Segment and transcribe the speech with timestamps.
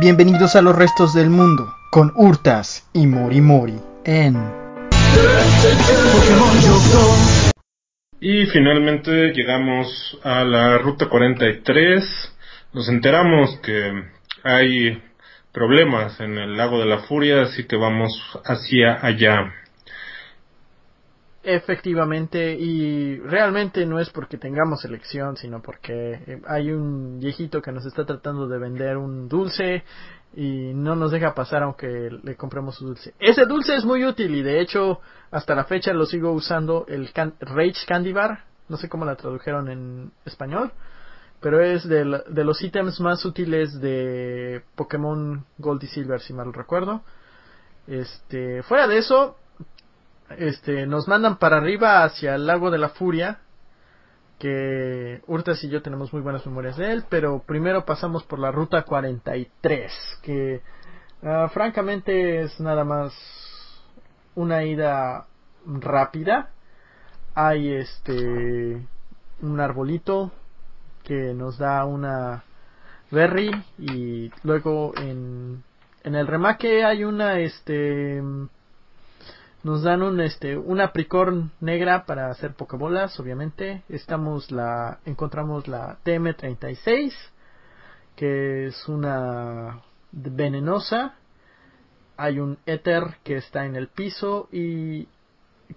[0.00, 4.36] Bienvenidos a los restos del mundo con Hurtas y Mori Mori en
[8.20, 12.04] Y finalmente llegamos a la ruta 43.
[12.72, 14.04] Nos enteramos que
[14.44, 15.02] hay
[15.52, 18.12] problemas en el lago de la furia, así que vamos
[18.44, 19.52] hacia allá.
[21.44, 27.72] Efectivamente, y realmente no es porque tengamos elección, sino porque eh, hay un viejito que
[27.72, 29.82] nos está tratando de vender un dulce
[30.36, 33.14] y no nos deja pasar aunque le compremos su dulce.
[33.18, 35.00] Ese dulce es muy útil y de hecho
[35.32, 39.68] hasta la fecha lo sigo usando, el Rage Candy Bar, no sé cómo la tradujeron
[39.68, 40.70] en español,
[41.40, 46.52] pero es de, de los ítems más útiles de Pokémon Gold y Silver, si mal
[46.52, 47.02] recuerdo.
[47.88, 49.36] Este, fuera de eso,
[50.38, 53.40] este, nos mandan para arriba hacia el lago de la furia,
[54.38, 58.50] que Hurtas y yo tenemos muy buenas memorias de él, pero primero pasamos por la
[58.50, 60.62] ruta 43, que
[61.22, 63.12] ah, francamente es nada más
[64.34, 65.26] una ida
[65.64, 66.50] rápida.
[67.34, 68.84] Hay este
[69.40, 70.32] un arbolito
[71.04, 72.44] que nos da una
[73.10, 75.62] berry y luego en
[76.04, 78.20] en el remaque hay una este
[79.62, 83.82] nos dan un este una pricorn negra para hacer pokebolas, obviamente.
[83.88, 87.12] Estamos la encontramos la TM36
[88.16, 89.82] que es una
[90.12, 91.14] venenosa.
[92.16, 95.08] Hay un éter que está en el piso y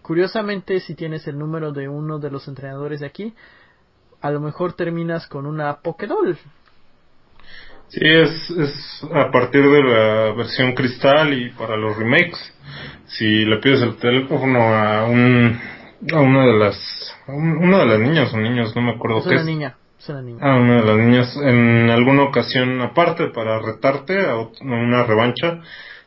[0.01, 3.33] curiosamente si tienes el número de uno de los entrenadores de aquí,
[4.21, 6.37] a lo mejor terminas con una Pokédoll.
[7.89, 12.39] Sí, es, es a partir de la versión cristal y para los remakes.
[13.07, 15.59] Si le pides el teléfono a un
[16.11, 19.35] a una de las una de las niñas o niños, no me acuerdo es qué
[19.35, 20.39] una niña, es una niña.
[20.41, 25.61] Ah, una de las niñas en alguna ocasión aparte para retarte a una revancha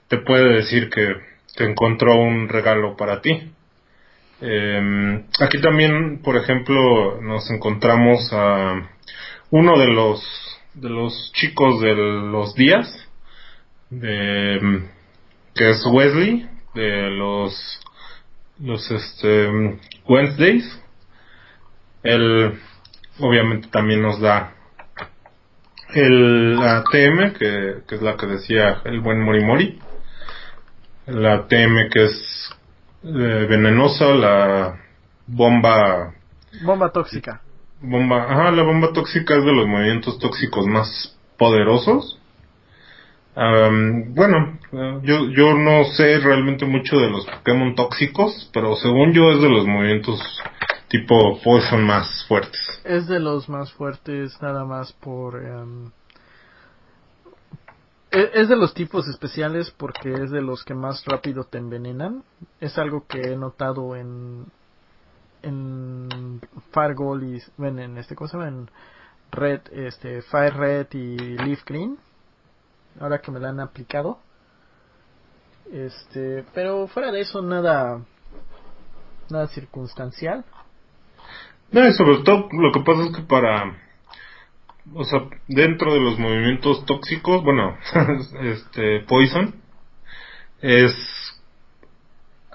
[0.08, 1.14] te puede decir que
[1.56, 3.52] te encontró un regalo para ti.
[4.40, 8.88] Eh, aquí también, por ejemplo, nos encontramos a
[9.50, 10.47] uno de los
[10.80, 12.88] de los chicos de los días,
[13.90, 14.88] de,
[15.54, 17.80] que es Wesley, de los,
[18.60, 20.82] los este, Wednesdays.
[22.02, 22.58] Él
[23.18, 24.54] obviamente también nos da
[25.94, 29.80] el, la TM, que, que es la que decía el buen Morimori.
[31.06, 32.54] La TM que es
[33.02, 34.80] eh, venenosa, la
[35.26, 36.14] bomba...
[36.62, 37.42] Bomba tóxica
[37.80, 42.18] bomba, ajá, la bomba tóxica es de los movimientos tóxicos más poderosos.
[43.34, 44.58] bueno,
[45.02, 49.48] yo, yo no sé realmente mucho de los Pokémon tóxicos, pero según yo es de
[49.48, 50.20] los movimientos
[50.88, 52.60] tipo Poison más fuertes.
[52.84, 55.36] Es de los más fuertes nada más por...
[55.36, 55.90] Um,
[58.10, 62.24] es de los tipos especiales porque es de los que más rápido te envenenan.
[62.58, 64.46] Es algo que he notado en,
[65.42, 66.40] en
[66.72, 68.70] Firegold y bueno, en este cosa en
[69.30, 71.98] Red, este Fire Red y Leaf Green.
[73.00, 74.18] Ahora que me la han aplicado.
[75.72, 78.00] Este, pero fuera de eso nada
[79.28, 80.44] nada circunstancial.
[81.70, 83.76] No, y sobre todo lo que pasa es que para
[84.94, 87.76] o sea, dentro de los movimientos tóxicos, bueno,
[88.42, 89.54] este Poison
[90.60, 90.94] es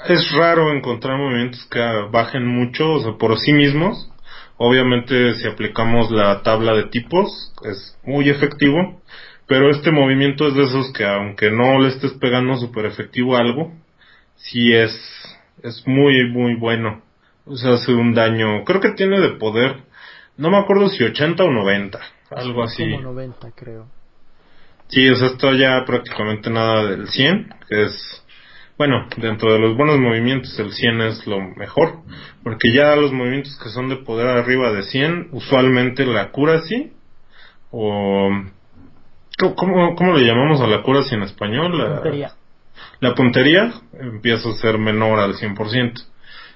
[0.08, 1.80] es raro encontrar movimientos que
[2.12, 4.10] bajen mucho, o sea, por sí mismos.
[4.58, 9.02] Obviamente, si aplicamos la tabla de tipos, es muy efectivo.
[9.48, 13.42] Pero este movimiento es de esos que, aunque no le estés pegando super efectivo a
[13.42, 13.74] algo,
[14.36, 14.92] sí es,
[15.62, 17.02] es muy, muy bueno.
[17.46, 19.84] O sea, hace un daño, creo que tiene de poder,
[20.38, 22.00] no me acuerdo si 80 o 90,
[22.32, 22.90] algo así.
[22.90, 23.88] Como 90, creo.
[24.88, 28.23] Sí, o sea, está ya prácticamente nada del 100, que es
[28.86, 32.00] bueno, dentro de los buenos movimientos el 100 es lo mejor,
[32.44, 36.92] porque ya los movimientos que son de poder arriba de 100, usualmente la accuracy,
[37.72, 38.30] o...
[39.56, 41.78] ¿Cómo, cómo le llamamos a la accuracy en español?
[41.78, 42.32] La puntería.
[43.00, 46.06] La puntería empieza a ser menor al 100%.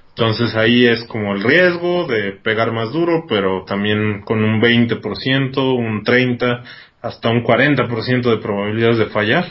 [0.10, 5.58] Entonces ahí es como el riesgo de pegar más duro, pero también con un 20%,
[5.78, 6.62] un 30%,
[7.02, 9.46] hasta un 40% de probabilidades de fallar.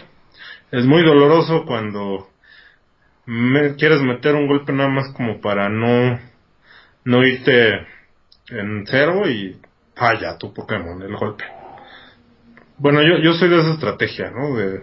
[0.70, 2.28] Es muy doloroso cuando
[3.26, 6.18] me, quieres meter un golpe nada más como para no,
[7.04, 7.86] no irte
[8.48, 9.60] en cero y
[9.94, 11.44] falla tu Pokémon el golpe.
[12.78, 14.56] Bueno, yo, yo soy de esa estrategia, ¿no?
[14.56, 14.82] De,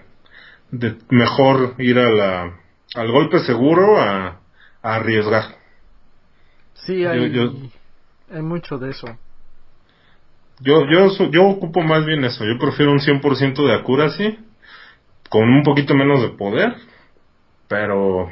[0.71, 2.59] de mejor ir a la,
[2.95, 4.39] al golpe seguro a,
[4.81, 5.55] a arriesgar.
[6.73, 7.71] Sí, hay,
[8.31, 9.07] hay mucho de eso.
[10.59, 12.43] Yo, yo, yo ocupo más bien eso.
[12.45, 14.39] Yo prefiero un 100% de accuracy
[15.29, 16.75] con un poquito menos de poder,
[17.73, 18.29] pero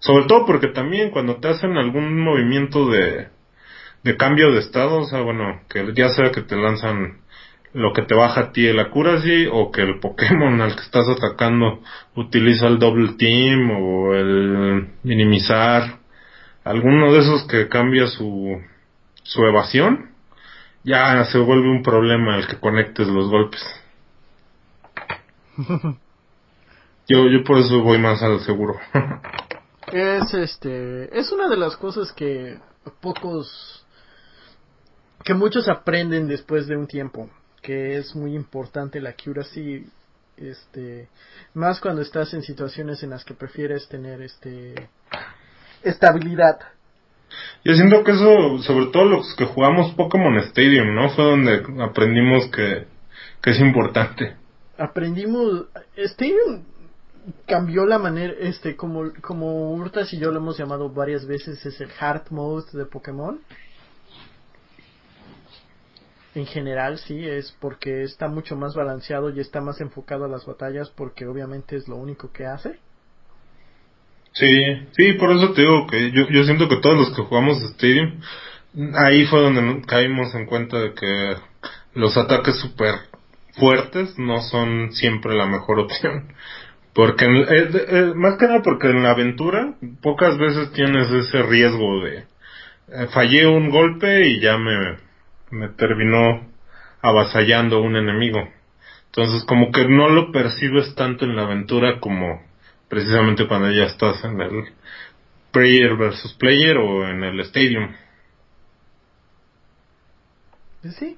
[0.00, 3.28] sobre todo porque también cuando te hacen algún movimiento de,
[4.04, 7.22] de cambio de estado, o sea, bueno, que ya sea que te lanzan
[7.72, 11.08] lo que te baja a ti el accuracy o que el Pokémon al que estás
[11.08, 11.80] atacando
[12.14, 16.00] utiliza el double team o el minimizar,
[16.62, 18.60] alguno de esos que cambia su,
[19.22, 20.10] su evasión,
[20.84, 23.64] ya se vuelve un problema el que conectes los golpes.
[27.08, 28.78] yo, yo por eso voy más al seguro.
[29.92, 32.58] es este, es una de las cosas que
[33.00, 33.86] pocos,
[35.24, 37.30] que muchos aprenden después de un tiempo,
[37.62, 39.86] que es muy importante la accuracy,
[40.36, 41.08] este,
[41.54, 44.88] más cuando estás en situaciones en las que prefieres tener este,
[45.82, 46.58] estabilidad
[47.64, 51.10] yo siento que eso, sobre todo los que jugamos Pokémon Stadium, ¿no?
[51.10, 52.86] Fue donde aprendimos que,
[53.42, 54.36] que es importante.
[54.78, 55.66] Aprendimos,
[55.96, 56.64] Stadium
[57.46, 61.80] cambió la manera, este, como, como Urtas y yo lo hemos llamado varias veces, es
[61.80, 63.40] el hard mode de Pokémon.
[66.34, 70.46] En general, sí, es porque está mucho más balanceado y está más enfocado a las
[70.46, 72.78] batallas porque obviamente es lo único que hace.
[74.32, 74.46] Sí,
[74.96, 78.20] sí, por eso te digo que yo, yo siento que todos los que jugamos Stadium,
[78.94, 81.36] ahí fue donde caímos en cuenta de que
[81.94, 82.94] los ataques super
[83.54, 86.32] fuertes no son siempre la mejor opción.
[86.94, 92.02] Porque, eh, eh, más que nada porque en la aventura pocas veces tienes ese riesgo
[92.02, 92.24] de
[92.90, 94.96] eh, fallé un golpe y ya me,
[95.50, 96.48] me terminó
[97.02, 98.48] avasallando un enemigo.
[99.06, 102.42] Entonces como que no lo percibes tanto en la aventura como
[102.88, 104.64] precisamente cuando ya estás en el
[105.52, 107.94] player versus player o en el stadium.
[110.98, 111.16] Sí.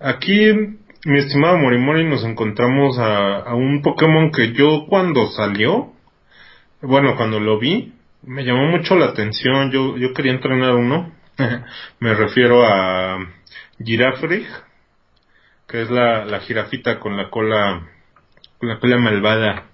[0.00, 5.92] Aquí, mi estimado Morimori, nos encontramos a, un Pokémon que yo cuando salió,
[6.82, 7.92] bueno, cuando lo vi,
[8.22, 9.70] me llamó mucho la atención.
[9.70, 11.12] Yo, yo quería entrenar uno.
[12.00, 13.18] me refiero a
[13.82, 14.46] Girafrig,
[15.68, 17.88] que es la, la jirafita con la cola,
[18.58, 19.64] con la cola malvada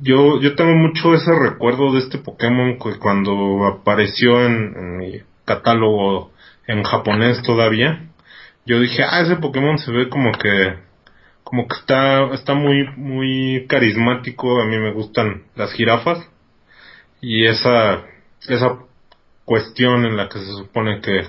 [0.00, 6.30] yo, yo tengo mucho ese recuerdo de este Pokémon que cuando apareció en, mi catálogo
[6.66, 8.07] en japonés todavía,
[8.68, 10.78] yo dije, ah, ese Pokémon se ve como que,
[11.42, 16.18] como que está, está muy, muy carismático, a mí me gustan las jirafas,
[17.22, 18.04] y esa,
[18.46, 18.78] esa
[19.46, 21.28] cuestión en la que se supone que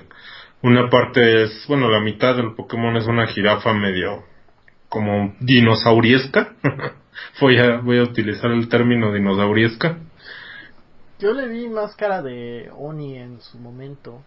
[0.61, 4.25] una parte es, bueno, la mitad del Pokémon es una jirafa medio
[4.89, 6.55] como dinosauriesca.
[7.41, 9.97] voy a, voy a utilizar el término dinosauriesca.
[11.19, 14.21] Yo le vi más cara de Oni en su momento.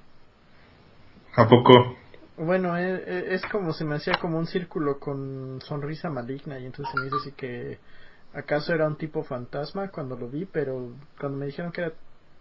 [1.36, 1.96] ¿A poco?
[2.36, 6.66] Bueno, es, e, es, como se me hacía como un círculo con sonrisa maligna y
[6.66, 7.78] entonces me dice así que
[8.34, 11.92] acaso era un tipo fantasma cuando lo vi, pero cuando me dijeron que era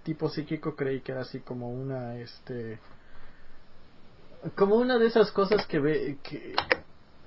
[0.03, 2.79] tipo psíquico creí que era así como una este
[4.55, 6.55] como una de esas cosas que ve que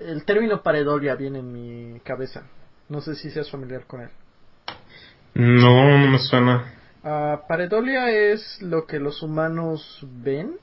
[0.00, 2.42] el término paredolia viene en mi cabeza.
[2.88, 4.10] No sé si seas familiar con él.
[5.34, 6.74] No, no me suena.
[7.02, 10.56] Uh, paredolia es lo que los humanos ven.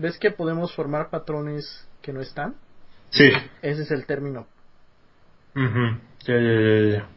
[0.00, 2.54] ¿Ves que podemos formar patrones que no están?
[3.10, 3.30] Sí.
[3.60, 4.46] Ese es el término.
[5.54, 7.08] Ya, ya, ya, ya.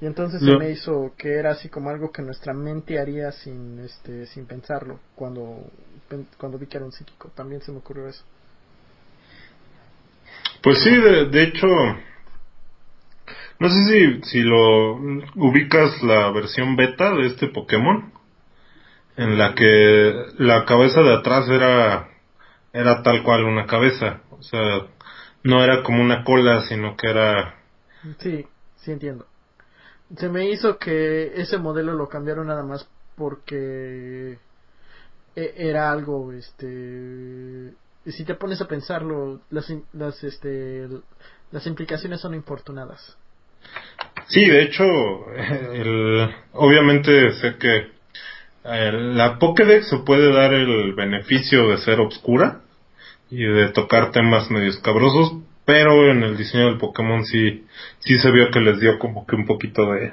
[0.00, 3.80] Y entonces se me hizo que era así como algo que nuestra mente haría sin
[3.80, 5.70] este sin pensarlo cuando
[6.38, 7.30] cuando vi que era un psíquico.
[7.34, 8.24] También se me ocurrió eso.
[10.62, 11.66] Pues sí, de, de hecho,
[13.58, 14.94] no sé si, si lo
[15.34, 18.12] ubicas la versión beta de este Pokémon,
[19.20, 22.08] en la que la cabeza de atrás era,
[22.72, 24.86] era tal cual una cabeza, o sea,
[25.44, 27.54] no era como una cola, sino que era...
[28.18, 28.46] Sí,
[28.76, 29.26] sí entiendo.
[30.16, 34.38] Se me hizo que ese modelo lo cambiaron nada más porque
[35.36, 37.74] e, era algo, este,
[38.06, 40.88] si te pones a pensarlo, las, las, este,
[41.52, 43.18] las implicaciones son infortunadas.
[44.28, 44.84] Sí, de hecho,
[45.74, 47.99] el, obviamente sé que
[48.64, 52.60] la Pokédex se puede dar el beneficio de ser obscura
[53.30, 55.32] y de tocar temas medio escabrosos,
[55.64, 57.64] pero en el diseño del Pokémon sí,
[58.00, 60.12] sí se vio que les dio como que un poquito de,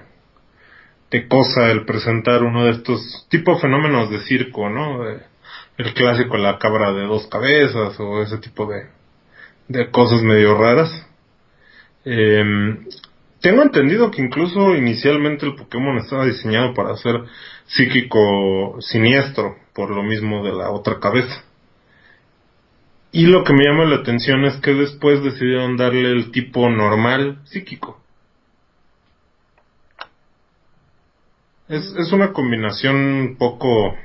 [1.11, 5.03] de cosa el presentar uno de estos tipo fenómenos de circo, ¿no?
[5.77, 8.87] el clásico la cabra de dos cabezas o ese tipo de,
[9.67, 11.05] de cosas medio raras.
[12.05, 12.77] Eh,
[13.41, 17.15] tengo entendido que incluso inicialmente el Pokémon estaba diseñado para ser
[17.67, 21.43] psíquico siniestro, por lo mismo de la otra cabeza.
[23.11, 27.39] Y lo que me llama la atención es que después decidieron darle el tipo normal
[27.45, 28.01] psíquico.
[31.67, 33.95] Es, es una combinación poco...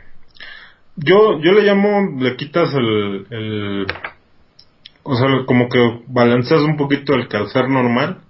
[0.97, 3.87] Yo, yo le llamo, le quitas el, el...
[5.05, 8.23] O sea, como que balanceas un poquito el calzar normal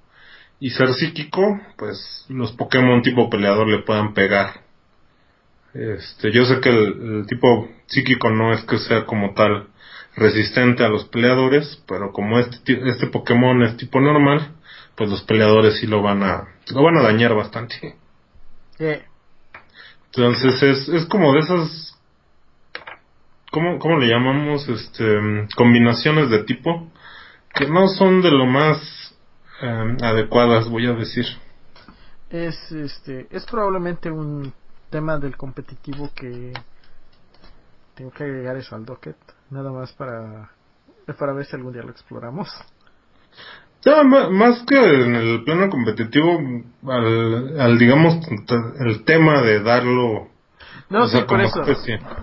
[0.63, 4.61] y ser psíquico, pues los Pokémon tipo peleador le puedan pegar.
[5.75, 9.71] Este, yo sé que el, tipo psíquico no es que sea como tal
[10.15, 14.53] resistente a los peleadores, pero como este, este Pokémon es tipo normal,
[14.95, 17.97] pues los peleadores sí lo van a, lo van a dañar bastante.
[20.07, 21.99] Entonces es, es como de esas,
[23.51, 24.69] ¿cómo, ¿cómo le llamamos?
[24.69, 26.89] Este, combinaciones de tipo
[27.53, 29.02] que no son de lo más
[29.63, 31.25] Em, adecuadas, voy a decir.
[32.31, 34.53] Es, este, es probablemente un
[34.91, 36.53] tema del competitivo que
[37.95, 39.17] tengo que agregar eso al docket,
[39.51, 40.51] nada más para,
[41.17, 42.49] para ver si algún día lo exploramos.
[44.33, 46.41] más que en el plano competitivo,
[46.89, 48.19] al, digamos,
[48.81, 50.29] el tema de darlo.
[50.91, 51.65] No, sí, por eso.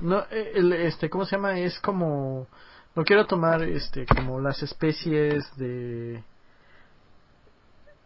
[0.01, 1.58] No, el, este, ¿cómo se llama?
[1.58, 2.48] Es como,
[2.96, 6.22] no quiero tomar, este, como las especies de,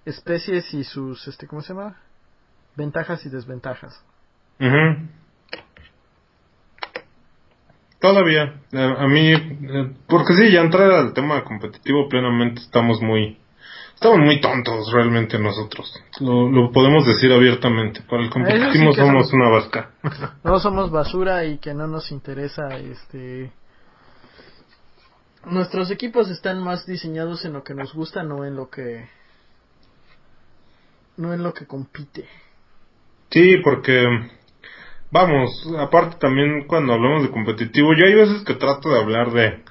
[0.06, 1.98] especies y sus, este, ¿cómo se llama?
[2.76, 4.04] Ventajas y desventajas.
[8.00, 13.38] Todavía, eh, a mí, eh, porque sí, ya entrar al tema competitivo plenamente estamos muy,
[13.94, 15.94] estamos muy tontos realmente nosotros.
[16.20, 18.02] Lo, podemos decir abiertamente.
[18.02, 19.92] Para el competitivo somos, una vasca.
[20.44, 23.54] No somos basura y que no nos interesa, este.
[25.46, 29.08] Nuestros equipos están más diseñados en lo que nos gusta, no en lo que
[31.18, 32.26] no en lo que compite.
[33.30, 34.06] Sí, porque
[35.12, 39.64] vamos, aparte también cuando hablamos de competitivo, yo hay veces que trato de hablar de,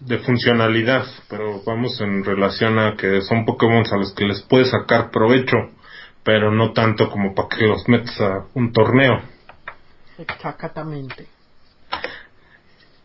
[0.00, 4.70] de funcionalidad, pero vamos en relación a que son Pokémon a los que les puedes
[4.70, 5.56] sacar provecho,
[6.22, 9.20] pero no tanto como para que los metas a un torneo.
[10.18, 11.26] Exactamente.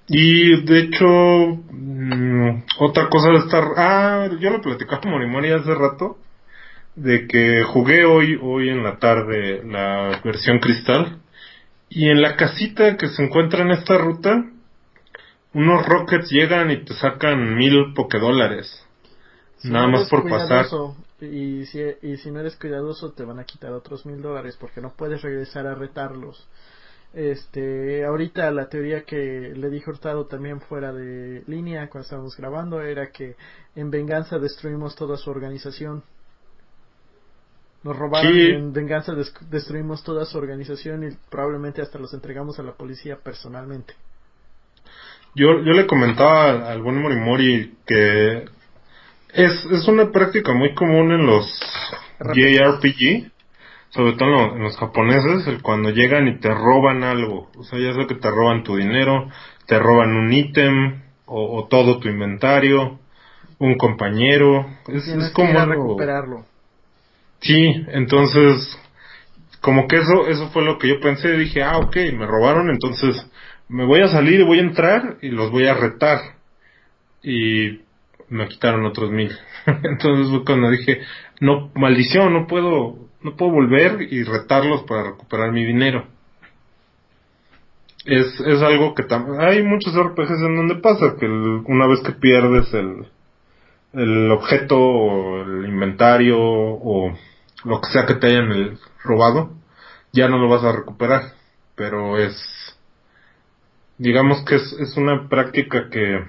[0.07, 1.05] Y de hecho,
[1.71, 3.63] mm, otra cosa de estar.
[3.77, 6.17] Ah, yo lo platicaba con Morimori hace rato
[6.95, 11.19] de que jugué hoy, hoy en la tarde la versión cristal
[11.89, 14.45] y en la casita que se encuentra en esta ruta,
[15.53, 18.85] unos rockets llegan y te sacan mil pokedólares.
[19.63, 20.65] nada más por pasar.
[21.21, 24.81] Y si, y si no eres cuidadoso te van a quitar otros mil dólares porque
[24.81, 26.47] no puedes regresar a retarlos.
[27.13, 32.81] Este, ahorita la teoría que le dijo Hurtado también fuera de línea cuando estábamos grabando
[32.81, 33.35] era que
[33.75, 36.03] en venganza destruimos toda su organización.
[37.83, 39.13] Nos robaron y en venganza
[39.49, 43.93] destruimos toda su organización y probablemente hasta los entregamos a la policía personalmente.
[45.35, 48.45] Yo, yo le comentaba al buen Morimori que
[49.33, 51.45] es, es una práctica muy común en los
[52.19, 53.31] JRPG,
[53.89, 57.49] sobre todo en los, japoneses, el cuando llegan y te roban algo.
[57.57, 59.27] O sea, ya sea que te roban tu dinero,
[59.65, 62.99] te roban un ítem o, todo tu inventario,
[63.59, 64.67] un compañero.
[64.87, 66.45] Es, es como recuperarlo.
[67.43, 68.79] Sí, entonces,
[69.59, 73.29] como que eso, eso fue lo que yo pensé, dije, ah, ok, me robaron, entonces
[73.67, 76.19] me voy a salir y voy a entrar y los voy a retar.
[77.21, 77.81] Y
[78.29, 79.31] me quitaron otros mil.
[79.65, 81.01] entonces fue cuando dije,
[81.41, 86.07] no, maldición, no puedo, no puedo volver y retarlos para recuperar mi dinero.
[88.05, 92.11] Es, es algo que también, hay muchos RPGs en donde pasa que una vez que
[92.13, 93.05] pierdes el,
[93.93, 97.13] el objeto o el inventario o
[97.63, 99.51] lo que sea que te hayan robado,
[100.11, 101.33] ya no lo vas a recuperar.
[101.75, 102.35] Pero es,
[103.97, 106.25] digamos que es, es una práctica que,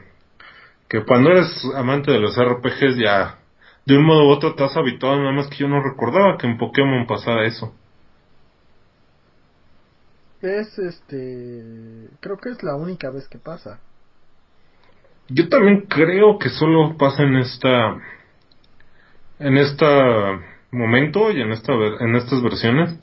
[0.89, 3.39] que cuando eres amante de los RPGs ya,
[3.87, 6.47] de un modo u otro te has habituado, nada más que yo no recordaba que
[6.47, 7.75] en Pokémon pasara eso.
[10.41, 13.81] Es este, creo que es la única vez que pasa.
[15.29, 17.97] Yo también creo que solo pasa en esta,
[19.39, 20.39] en esta
[20.75, 22.99] momento y en esta en estas versiones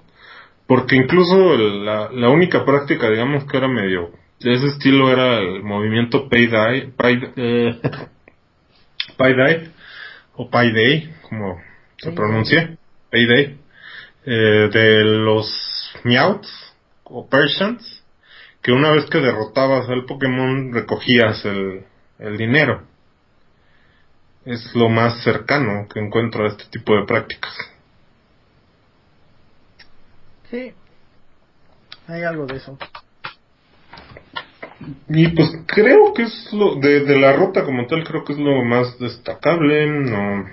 [0.67, 5.63] porque incluso la, la única práctica digamos que era medio de ese estilo era el
[5.63, 7.79] movimiento Payday Pay, eh,
[9.17, 9.71] Payday
[10.35, 11.57] o Payday como
[11.97, 12.77] se pronuncia
[13.09, 13.57] Payday
[14.25, 16.75] eh, de los Meowths
[17.05, 18.03] o Persians
[18.61, 21.85] que una vez que derrotabas al Pokémon recogías el,
[22.19, 22.90] el dinero
[24.45, 27.53] es lo más cercano que encuentro a este tipo de prácticas.
[30.49, 30.73] Sí,
[32.07, 32.77] hay algo de eso.
[35.07, 38.39] Y pues creo que es lo de, de la ruta como tal, creo que es
[38.39, 40.45] lo más destacable, no.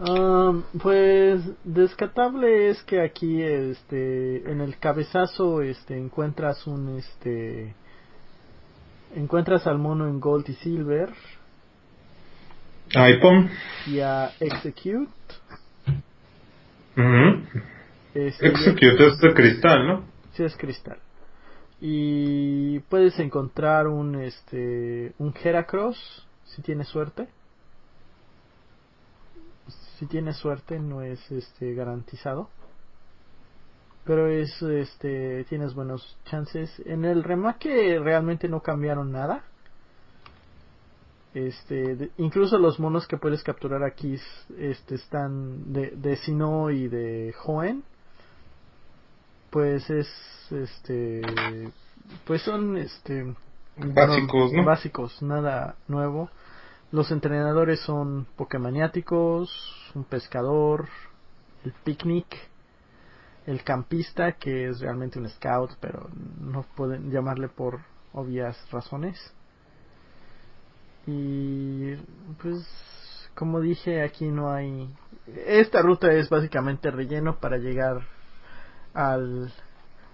[0.00, 7.74] Um, pues descatable es que aquí este en el cabezazo este encuentras un este
[9.16, 11.12] encuentras al mono en gold y silver
[12.94, 13.50] iPhone.
[13.86, 15.10] y a Execute.
[16.96, 17.62] Ujú.
[18.14, 20.04] Este, Execute es de cristal, ¿no?
[20.32, 20.98] Sí, es cristal.
[21.80, 27.28] Y puedes encontrar un este un Heracross si tienes suerte.
[29.98, 32.48] Si tienes suerte no es este garantizado.
[34.04, 36.70] Pero es este tienes buenos chances.
[36.86, 39.44] En el remake realmente no cambiaron nada.
[41.46, 44.18] Este, de- incluso los monos que puedes capturar aquí
[44.58, 47.84] este, están de, de Sinnoh y de Hoenn.
[49.50, 50.08] Pues es,
[50.50, 51.22] este,
[52.26, 53.34] pues son, este,
[53.76, 54.64] Básicos, ¿no?
[54.64, 56.28] Básicos, nada nuevo.
[56.90, 59.48] Los entrenadores son Pokémaniáticos,
[59.94, 60.88] un pescador,
[61.64, 62.26] el picnic,
[63.46, 66.08] el campista, que es realmente un scout, pero
[66.40, 67.78] no pueden llamarle por
[68.12, 69.32] obvias razones.
[71.10, 71.96] Y
[72.42, 72.66] pues
[73.34, 74.90] como dije, aquí no hay
[75.46, 78.02] esta ruta es básicamente relleno para llegar
[78.92, 79.50] al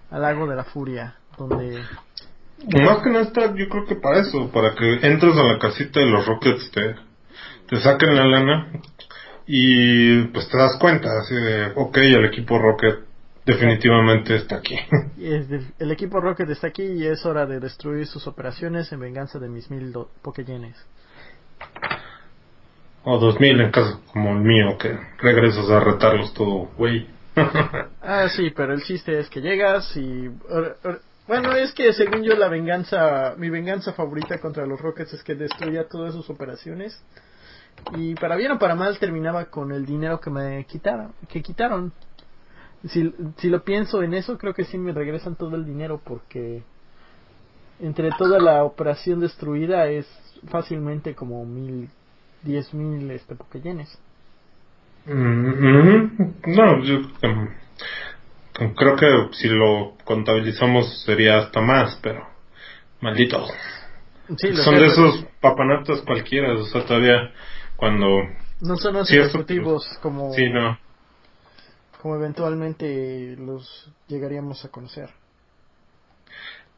[0.09, 1.81] al lago de la furia, donde
[2.85, 5.99] Más que nada está, yo creo que para eso, para que entres a la casita
[5.99, 6.95] de los Rockets, te,
[7.67, 8.71] te saquen la lana
[9.47, 12.99] y pues te das cuenta, así de, ok, el equipo Rocket
[13.45, 14.75] definitivamente está aquí.
[15.17, 19.49] el equipo Rocket está aquí y es hora de destruir sus operaciones en venganza de
[19.49, 20.75] mis mil Pokéyenes.
[23.03, 27.07] o 2000 en caso como el mío, que regresas a retarlos todo, güey.
[28.07, 30.29] Ah, sí, pero el chiste es que llegas y...
[31.27, 35.33] Bueno, es que según yo la venganza, mi venganza favorita contra los Rockets es que
[35.33, 37.03] destruía todas sus operaciones.
[37.97, 41.93] Y para bien o para mal terminaba con el dinero que me quitaron, que quitaron.
[42.89, 46.63] Si, si lo pienso en eso, creo que sí me regresan todo el dinero porque
[47.79, 50.07] entre toda la operación destruida es
[50.49, 51.89] fácilmente como mil,
[52.43, 53.97] diez mil este, Pokéyenes.
[55.05, 56.53] Mm.
[56.55, 62.25] No, yo um, creo que si lo contabilizamos sería hasta más, pero
[63.01, 63.51] malditos.
[64.37, 67.31] Sí, Son de esos papanatas cualquiera, o sea, todavía
[67.75, 68.21] cuando...
[68.61, 70.33] No son los ejecutivos como...
[70.33, 70.79] Sí, no.
[72.05, 75.09] Como eventualmente los llegaríamos a conocer.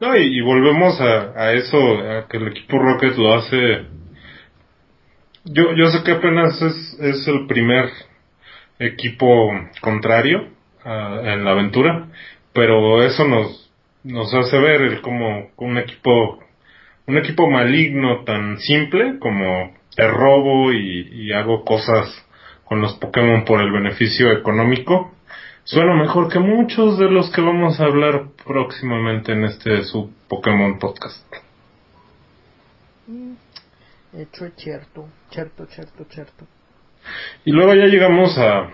[0.00, 3.84] No, y, volvemos a, eso, a que el equipo Rocket lo hace...
[5.44, 7.90] Yo, yo sé que apenas es, es el primer
[8.78, 9.26] equipo
[9.82, 10.48] contrario
[10.86, 12.08] en la aventura,
[12.54, 13.70] pero eso nos,
[14.04, 16.42] nos hace ver como un equipo
[17.06, 22.08] un equipo maligno tan simple como te robo y, y hago cosas
[22.64, 25.12] con los Pokémon por el beneficio económico
[25.68, 30.78] suena mejor que muchos de los que vamos a hablar próximamente en este su Pokémon
[30.78, 31.22] podcast.
[34.14, 36.46] Hecho es cierto, cierto, cierto, cierto.
[37.44, 38.70] Y luego ya llegamos a,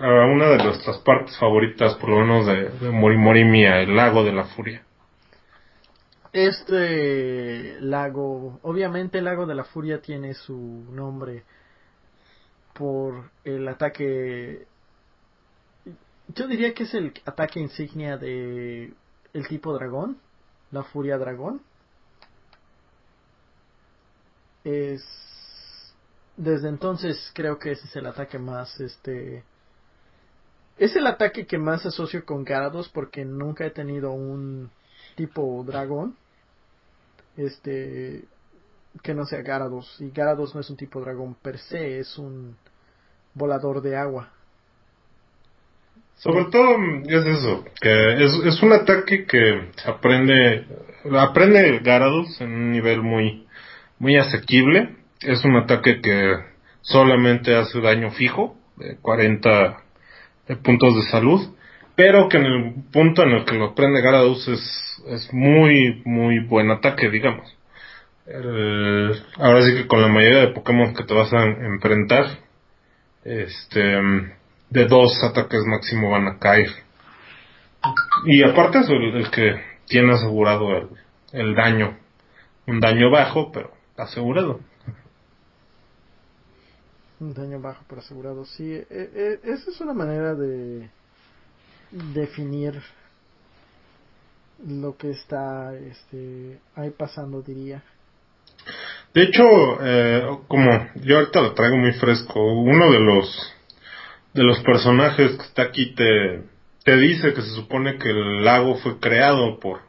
[0.00, 4.22] a una de nuestras partes favoritas, por lo menos de, de Morimori Mía, el lago
[4.22, 4.82] de la furia.
[6.32, 11.44] Este lago, obviamente el lago de la furia tiene su nombre
[12.74, 14.66] por el ataque,
[16.28, 18.92] yo diría que es el ataque insignia de
[19.32, 20.18] el tipo dragón,
[20.70, 21.60] la furia dragón.
[24.64, 25.04] Es
[26.36, 29.44] desde entonces creo que ese es el ataque más este
[30.76, 34.70] es el ataque que más asocio con Gyarados porque nunca he tenido un
[35.14, 36.16] tipo dragón
[37.36, 38.24] este
[39.02, 42.56] que no sea Gyarados y Gyarados no es un tipo dragón per se es un
[43.34, 44.32] volador de agua
[46.16, 50.66] Sobre todo mm, es eso, que es, es un ataque que aprende,
[51.18, 53.46] aprende Gyarados en un nivel muy,
[53.98, 54.96] muy asequible.
[55.20, 56.36] Es un ataque que
[56.82, 58.56] solamente hace daño fijo,
[59.00, 59.84] 40
[60.62, 61.40] puntos de salud,
[61.96, 66.40] pero que en el punto en el que lo prende Garados es, es muy, muy
[66.40, 67.56] buen ataque, digamos.
[69.38, 72.26] ahora sí que con la mayoría de Pokémon que te vas a enfrentar,
[73.24, 74.00] este,
[74.74, 76.68] de dos ataques máximo van a caer.
[78.26, 79.54] Y aparte eso, el, que
[79.86, 80.88] tiene asegurado el,
[81.32, 81.96] el daño,
[82.66, 84.60] un daño bajo, pero asegurado.
[87.20, 88.64] Un daño bajo pero asegurado, sí.
[88.72, 90.90] E, e, esa es una manera de
[91.92, 92.82] definir
[94.66, 97.80] lo que está este, ahí pasando, diría.
[99.14, 99.44] De hecho,
[99.80, 103.54] eh, como yo ahorita lo traigo muy fresco, uno de los
[104.34, 106.42] de los personajes que está aquí te,
[106.84, 109.80] te dice que se supone que el lago fue creado por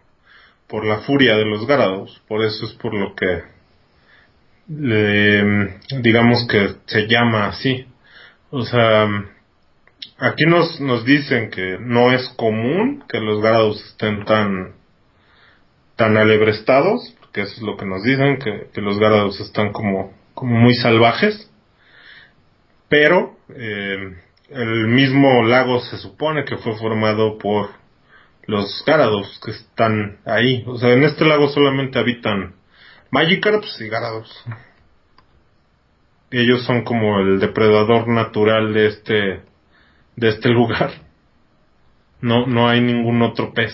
[0.68, 3.44] por la furia de los Garados, por eso es por lo que
[4.68, 7.86] le, digamos que se llama así.
[8.50, 9.08] O sea,
[10.18, 14.74] aquí nos, nos dicen que no es común que los Garados estén tan,
[15.96, 20.56] tan alebrestados, porque eso es lo que nos dicen, que, los Garados están como, como
[20.56, 21.52] muy salvajes,
[22.90, 24.18] pero eh,
[24.50, 27.70] el mismo lago se supone que fue formado por
[28.48, 30.64] los Garados que están ahí.
[30.68, 32.56] O sea, en este lago solamente habitan
[33.12, 34.46] Magikarps y Garados.
[36.32, 39.42] Ellos son como el depredador natural de este
[40.16, 40.92] de este lugar.
[42.22, 43.74] No no hay ningún otro pez.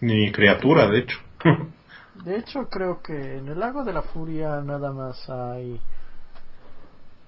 [0.00, 1.18] Ni criatura, de hecho.
[2.24, 5.80] de hecho, creo que en el lago de la furia nada más hay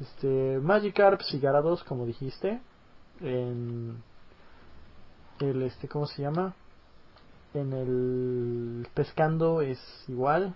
[0.00, 2.60] este Magikarps y Garados, como dijiste.
[3.20, 4.02] En
[5.40, 6.54] el este cómo se llama
[7.54, 9.78] en el pescando es
[10.08, 10.54] igual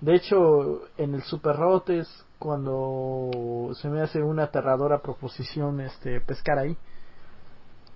[0.00, 6.20] de hecho en el super robot es cuando se me hace una aterradora proposición este
[6.20, 6.76] pescar ahí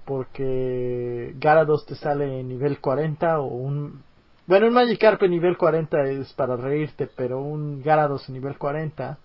[0.04, 4.02] porque Garados te sale en nivel 40 o un
[4.46, 9.18] bueno un Magikarp en nivel 40 es para reírte pero un Garados en nivel 40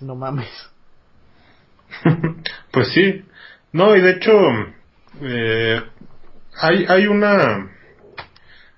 [0.00, 0.48] no mames.
[2.72, 3.24] Pues sí.
[3.72, 4.32] No y de hecho
[5.20, 5.82] eh,
[6.60, 7.70] hay, hay una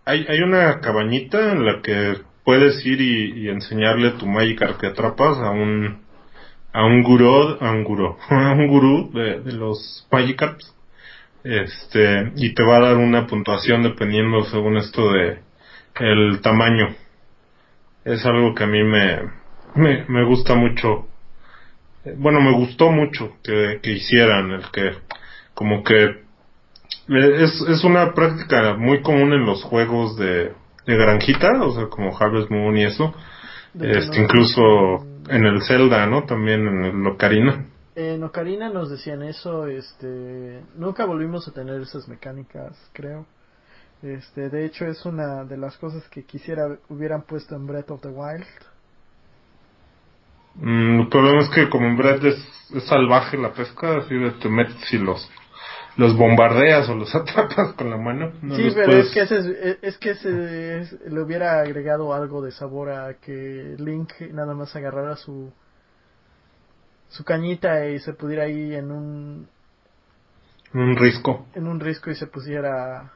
[0.05, 5.39] hay, hay una cabañita en la que puedes ir y, enseñarle tu Magikarp que atrapas
[5.39, 6.01] a un
[6.73, 10.75] a un gurú a un gurú a un gurú de, de los Magikarps.
[11.43, 15.39] Este y te va a dar una puntuación dependiendo según esto de
[16.01, 16.95] el tamaño.
[18.05, 19.21] Es algo que a mí me
[19.75, 21.10] me, me gusta mucho
[22.17, 24.93] bueno me gustó mucho que, que hicieran el que
[25.55, 26.23] como que
[27.09, 30.53] es, es una práctica muy común en los juegos de,
[30.87, 33.15] de granjita, o sea, como Harvest Moon y eso.
[33.75, 36.25] Este, incluso en el Zelda, ¿no?
[36.25, 37.67] También en el Ocarina.
[37.95, 43.27] En Ocarina nos decían eso, este, nunca volvimos a tener esas mecánicas, creo.
[44.03, 48.01] Este, de hecho es una de las cosas que quisiera hubieran puesto en Breath of
[48.01, 48.47] the Wild.
[50.55, 54.33] Mm, el problema es que como en Breath es, es salvaje la pesca, así de
[54.33, 55.31] te metes y los
[55.97, 58.33] los bombardeas o los atrapas con la mano.
[58.57, 63.15] sí, pero es que, ese, es que se le hubiera agregado algo de sabor a
[63.15, 65.53] que Link nada más agarrara su
[67.09, 69.49] su cañita y se pudiera ahí en un
[70.73, 73.13] un risco en un risco y se pusiera a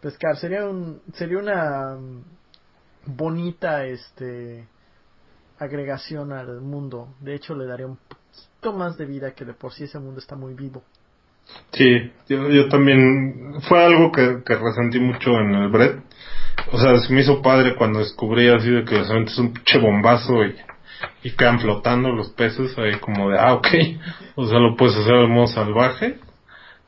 [0.00, 1.96] pescar sería un sería una
[3.06, 4.66] bonita este
[5.64, 9.72] agregación al mundo de hecho le daría un poquito más de vida que de por
[9.72, 10.82] sí ese mundo está muy vivo
[11.72, 16.02] Sí, yo, yo también, fue algo que, que resentí mucho en el Brett.
[16.72, 19.78] O sea, se me hizo padre cuando descubrí así de que solamente es un pinche
[19.78, 20.56] bombazo y,
[21.24, 23.66] y quedan flotando los peces ahí como de, ah, ok.
[24.36, 26.18] O sea, lo puedes hacer de modo salvaje.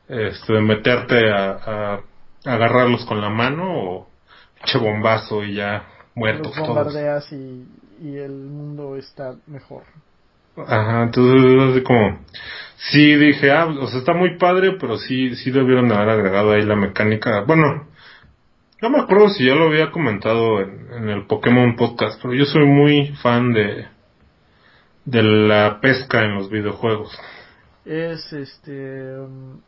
[0.07, 1.99] Este, de meterte a, a,
[2.45, 4.07] agarrarlos con la mano o
[4.55, 5.85] pinche bombazo y ya
[6.15, 7.67] muertos los bombardeas Y,
[8.01, 9.83] y el mundo está mejor.
[10.55, 12.19] Ajá, entonces como,
[12.77, 16.63] sí dije, ah, o sea, está muy padre, pero sí, sí debieron haber agregado ahí
[16.63, 17.41] la mecánica.
[17.41, 17.87] Bueno,
[18.81, 22.65] no me acuerdo si ya lo había comentado en, el Pokémon Podcast, pero yo soy
[22.65, 23.87] muy fan de,
[25.05, 27.17] de la pesca en los videojuegos.
[27.85, 29.59] Es este, um,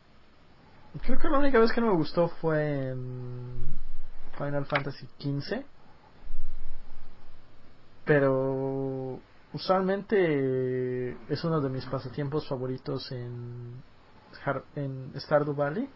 [1.02, 3.66] creo que la única vez que no me gustó fue en
[4.36, 5.64] Final Fantasy XV.
[8.10, 9.20] Pero
[9.52, 13.82] Usualmente es uno de mis pasatiempos favoritos en,
[14.76, 15.88] en Stardew Valley.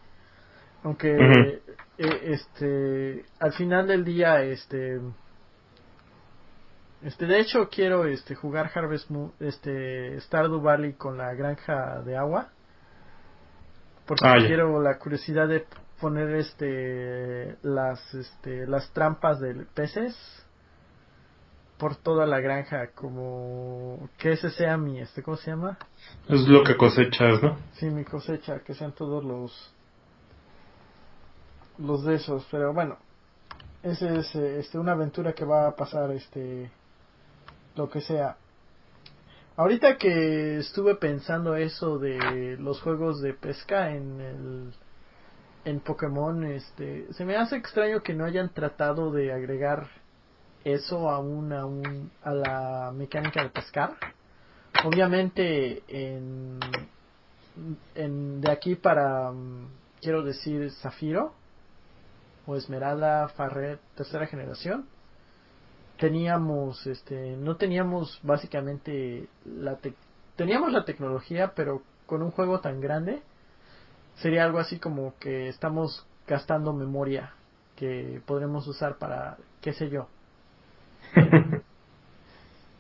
[0.83, 5.01] Aunque eh, este al final del día este
[7.03, 12.17] Este, de hecho quiero este jugar Harvest Moon, este Stardew Valley con la granja de
[12.17, 12.49] agua.
[14.07, 15.65] Porque Ah, quiero la curiosidad de
[16.01, 20.44] poner este las este las trampas de peces
[21.85, 25.77] por toda la granja como que ese sea mi este ¿cómo se llama?
[26.31, 27.59] Es lo que cosechas, ¿no?
[27.75, 29.75] Sí, mi cosecha, que sean todos los
[31.77, 32.97] los de esos, pero bueno,
[33.83, 36.71] ese es este una aventura que va a pasar este
[37.77, 38.39] lo que sea.
[39.55, 44.75] Ahorita que estuve pensando eso de los juegos de pesca en el
[45.67, 50.04] en Pokémon, este se me hace extraño que no hayan tratado de agregar
[50.65, 51.53] eso a un
[52.23, 53.95] a la mecánica de pescar.
[54.85, 56.59] Obviamente en
[57.95, 59.69] en, de aquí para, mm,
[60.01, 61.33] quiero decir, Zafiro
[62.47, 64.87] o Esmeralda Farret tercera generación,
[65.99, 69.95] teníamos, este, no teníamos básicamente la tec-
[70.37, 73.23] teníamos la tecnología, pero con un juego tan grande
[74.17, 77.33] sería algo así como que estamos gastando memoria
[77.77, 80.09] que podremos usar para, qué sé yo.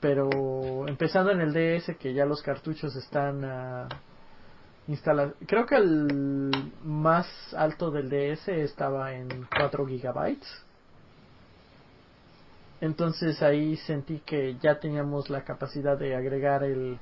[0.01, 3.89] Pero empezando en el DS, que ya los cartuchos están ah,
[4.87, 5.35] instalados.
[5.47, 10.65] Creo que el más alto del DS estaba en 4 gigabytes.
[12.81, 16.99] Entonces ahí sentí que ya teníamos la capacidad de agregar el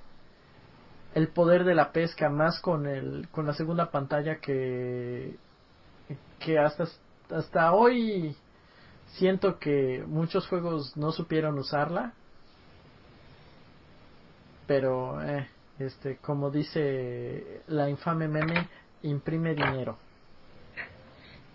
[1.15, 5.37] el poder de la pesca más con el con la segunda pantalla que
[6.39, 6.85] que hasta
[7.31, 8.37] hasta hoy
[9.12, 12.12] siento que muchos juegos no supieron usarla
[14.66, 15.48] pero eh,
[15.79, 18.68] este como dice la infame meme
[19.03, 19.98] imprime dinero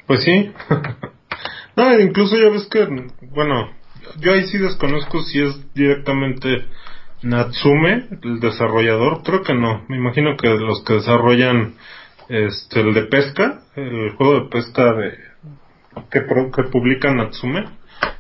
[0.08, 0.52] Pues sí.
[1.76, 2.88] no, incluso ya ves que,
[3.30, 3.72] bueno,
[4.20, 6.66] yo ahí sí desconozco si es directamente
[7.22, 9.24] Natsume, el desarrollador.
[9.24, 9.84] Creo que no.
[9.90, 11.76] Me imagino que los que desarrollan
[12.30, 15.18] este, el de pesca, el juego de pesca de
[16.10, 17.66] que, pro- que publica Natsume,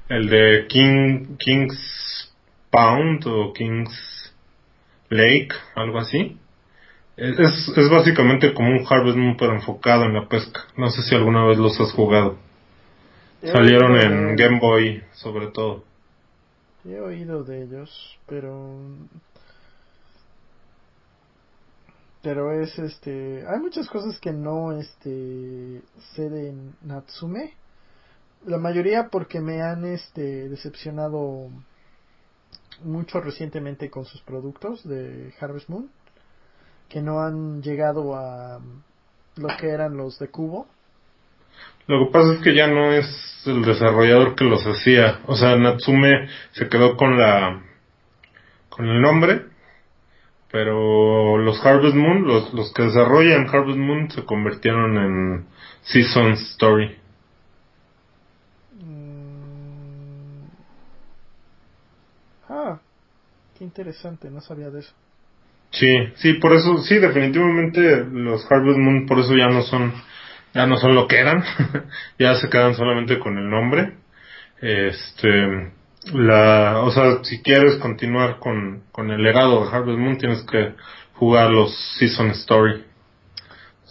[0.09, 2.33] el de King, King's
[2.71, 4.33] Pound o King's
[5.09, 6.37] Lake, algo así.
[7.15, 10.61] Es, es- básicamente como un Harvest Moon pero enfocado en la pesca.
[10.77, 12.37] No sé si alguna vez los has jugado.
[13.41, 15.83] Salieron He en de- Game Boy sobre todo.
[16.85, 18.79] He oído de ellos, pero
[22.21, 25.81] pero es este, hay muchas cosas que no este
[26.15, 27.53] sé de Natsume.
[28.45, 31.49] La mayoría porque me han este decepcionado
[32.83, 35.89] mucho recientemente con sus productos de Harvest Moon
[36.89, 38.59] que no han llegado a
[39.35, 40.67] lo que eran los de Cubo.
[41.87, 45.21] Lo que pasa es que ya no es el desarrollador que los hacía.
[45.25, 47.61] O sea, Natsume se quedó con la
[48.69, 49.45] con el nombre,
[50.51, 55.45] pero los Harvest Moon, los, los que desarrollan Harvest Moon se convirtieron en
[55.81, 56.97] Season Story.
[63.57, 64.93] Qué interesante, no sabía de eso.
[65.71, 69.93] Sí, sí, por eso, sí, definitivamente los Harvest Moon por eso ya no son,
[70.53, 71.43] ya no son lo que eran,
[72.19, 73.93] ya se quedan solamente con el nombre.
[74.61, 75.71] Este,
[76.13, 80.73] la, o sea, si quieres continuar con, con el legado de Harvest Moon tienes que
[81.15, 82.85] jugar los Season Story.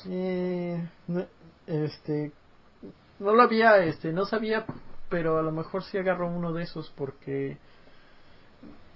[0.09, 1.27] Eh, no,
[1.67, 2.33] este,
[3.19, 4.65] no lo había, este, no sabía,
[5.09, 7.59] pero a lo mejor sí agarro uno de esos porque,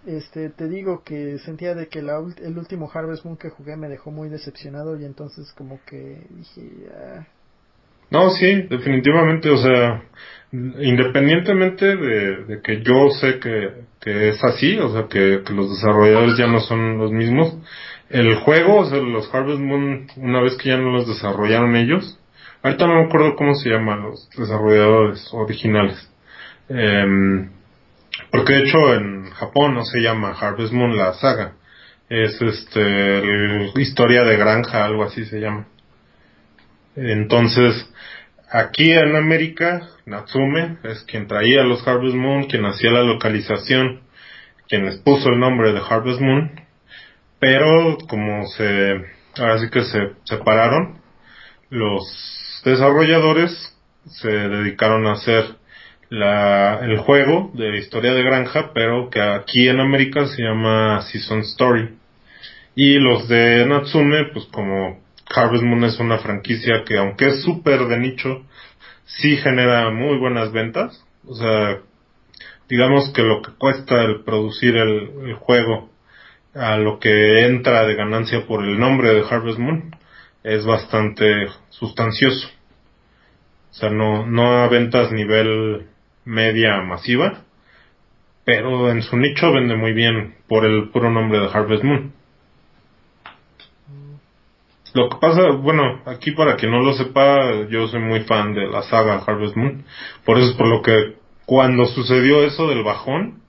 [0.06, 3.88] este, te digo que sentía de que la, el último Harvest Moon que jugué me
[3.88, 7.26] dejó muy decepcionado y entonces como que dije, ah,
[8.10, 10.02] No, sí, definitivamente, o sea,
[10.52, 16.36] independientemente de, que yo sé que, que es así, o sea, que, que los desarrolladores
[16.38, 17.56] ya no son los mismos,
[18.08, 22.18] el juego, o sea, los Harvest Moon, una vez que ya no los desarrollaron ellos,
[22.62, 26.10] ahorita no me acuerdo cómo se llaman los desarrolladores originales,
[26.70, 27.50] Em,
[28.30, 31.52] porque de hecho en Japón no se llama Harvest Moon la saga,
[32.08, 32.80] es este,
[33.18, 35.66] el- historia de granja, algo así se llama.
[36.96, 37.88] Entonces,
[38.50, 44.00] aquí en América, Natsume es quien traía los Harvest Moon, quien hacía la localización,
[44.68, 46.50] quien les puso el nombre de Harvest Moon,
[47.38, 49.04] pero como se,
[49.38, 51.00] ahora sí que se separaron,
[51.70, 52.02] los
[52.64, 55.44] desarrolladores se dedicaron a hacer
[56.10, 61.40] la, el juego de historia de granja, pero que aquí en América se llama Season
[61.40, 61.96] Story.
[62.74, 67.86] Y los de Natsume, pues como Harvest Moon es una franquicia que aunque es súper
[67.86, 68.42] de nicho,
[69.06, 71.04] sí genera muy buenas ventas.
[71.26, 71.78] O sea,
[72.68, 75.90] digamos que lo que cuesta el producir el, juego
[76.54, 79.94] a lo que entra de ganancia por el nombre de Harvest Moon
[80.42, 82.48] es bastante sustancioso.
[83.70, 85.86] O sea, no, no a ventas nivel
[86.30, 87.42] media masiva,
[88.44, 92.12] pero en su nicho vende muy bien por el puro nombre de Harvest Moon.
[94.94, 98.66] Lo que pasa, bueno, aquí para quien no lo sepa, yo soy muy fan de
[98.66, 99.84] la saga Harvest Moon.
[100.24, 101.16] Por eso es por lo que
[101.46, 103.40] cuando sucedió eso del bajón,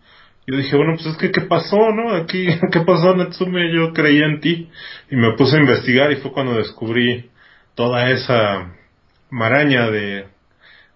[0.47, 2.15] yo dije, bueno, pues es que, ¿qué pasó, no?
[2.15, 3.73] Aquí, ¿qué pasó, Natsume?
[3.73, 4.69] Yo creía en ti.
[5.09, 7.29] Y me puse a investigar y fue cuando descubrí
[7.75, 8.73] toda esa
[9.29, 10.25] maraña de,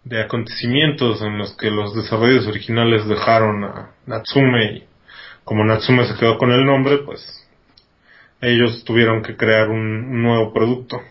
[0.05, 4.83] de acontecimientos en los que los desarrollos originales dejaron a Natsume y
[5.43, 7.21] como Natsume se quedó con el nombre, pues
[8.39, 11.01] ellos tuvieron que crear un, nuevo producto.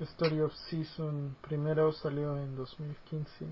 [0.00, 3.46] Story of Season primero salió en 2015.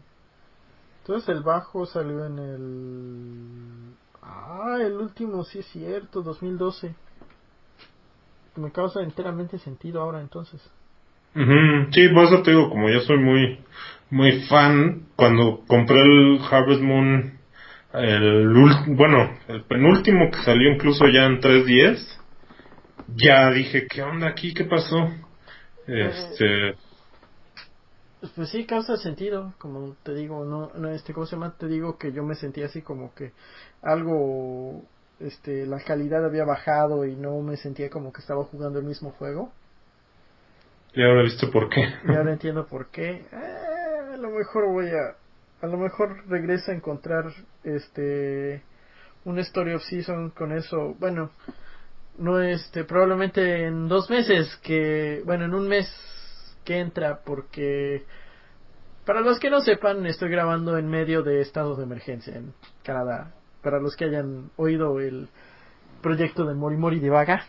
[1.00, 3.94] Entonces el bajo salió en el...
[4.22, 6.94] Ah, el último sí es cierto, 2012.
[8.56, 10.60] Me causa enteramente sentido ahora entonces.
[11.32, 13.58] Sí, por eso te digo, como yo soy muy
[14.10, 17.38] muy fan, cuando compré el Harvest Moon,
[17.92, 18.48] el
[18.88, 22.20] bueno, el penúltimo que salió incluso ya en 3.10,
[23.16, 24.54] ya dije, ¿qué onda aquí?
[24.54, 25.10] ¿Qué pasó?
[25.86, 26.74] Este...
[28.34, 31.54] Pues sí, causa sentido, como te digo, no, no, este, ¿cómo se llama?
[31.56, 33.32] Te digo que yo me sentía así como que
[33.80, 34.82] algo,
[35.20, 39.12] este, la calidad había bajado y no me sentía como que estaba jugando el mismo
[39.12, 39.50] juego.
[40.92, 41.80] Y ahora viste por qué.
[41.80, 43.24] Y ahora entiendo por qué.
[43.32, 43.69] Eh,
[44.20, 45.16] lo mejor voy a,
[45.62, 47.24] a lo mejor regreso a encontrar,
[47.64, 48.62] este,
[49.24, 51.30] un Story of Season con eso, bueno,
[52.18, 55.88] no este probablemente en dos meses que bueno en un mes
[56.64, 58.04] que entra porque
[59.06, 62.52] para los que no sepan estoy grabando en medio de estado de emergencia en
[62.85, 63.33] Canadá.
[63.62, 65.28] Para los que hayan oído el
[66.02, 67.44] proyecto de Mori Mori de Vaga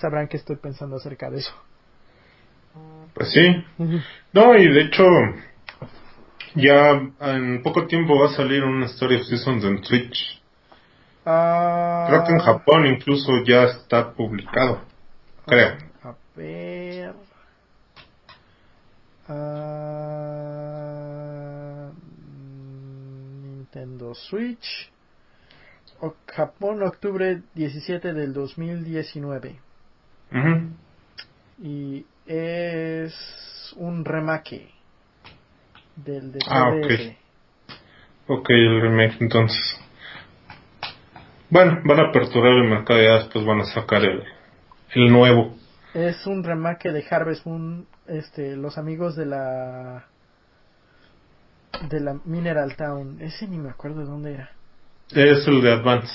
[0.00, 1.54] sabrán que estoy pensando acerca de eso.
[3.14, 3.64] Pues sí.
[4.32, 5.04] No y de hecho
[6.56, 10.36] ya en poco tiempo va a salir una Story of Seasons en Twitch
[11.28, 14.80] Ah, creo que en Japón incluso ya está publicado.
[15.44, 15.76] Creo.
[16.04, 17.14] A ver.
[19.28, 19.80] Ah,
[23.42, 24.92] Nintendo Switch.
[26.28, 29.58] Japón, octubre 17 del 2019.
[31.58, 33.14] Y es
[33.76, 34.75] un remake
[35.96, 37.16] del de Ah, ok.
[38.28, 39.80] Ok, el remake entonces.
[41.48, 44.22] Bueno, van a aperturar el mercado y después van a sacar el,
[44.94, 45.54] el nuevo.
[45.94, 50.06] Es un remake de Harvest Moon, este, los amigos de la
[51.88, 53.18] de la Mineral Town.
[53.20, 54.50] Ese ni me acuerdo de dónde era.
[55.10, 56.12] Es el de Advance.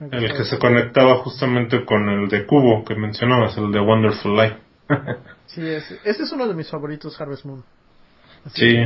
[0.00, 4.56] El que se conectaba justamente con el de Cubo que mencionabas, el de Wonderful Life.
[5.54, 7.64] sí, ese, ese, es uno de mis favoritos, Harvest Moon.
[8.54, 8.76] sí.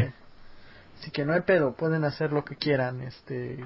[0.99, 3.59] Así que no hay pedo, pueden hacer lo que quieran, este,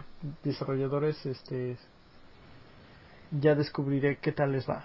[0.43, 1.77] desarrolladores, este,
[3.31, 4.85] ya descubriré qué tal les va.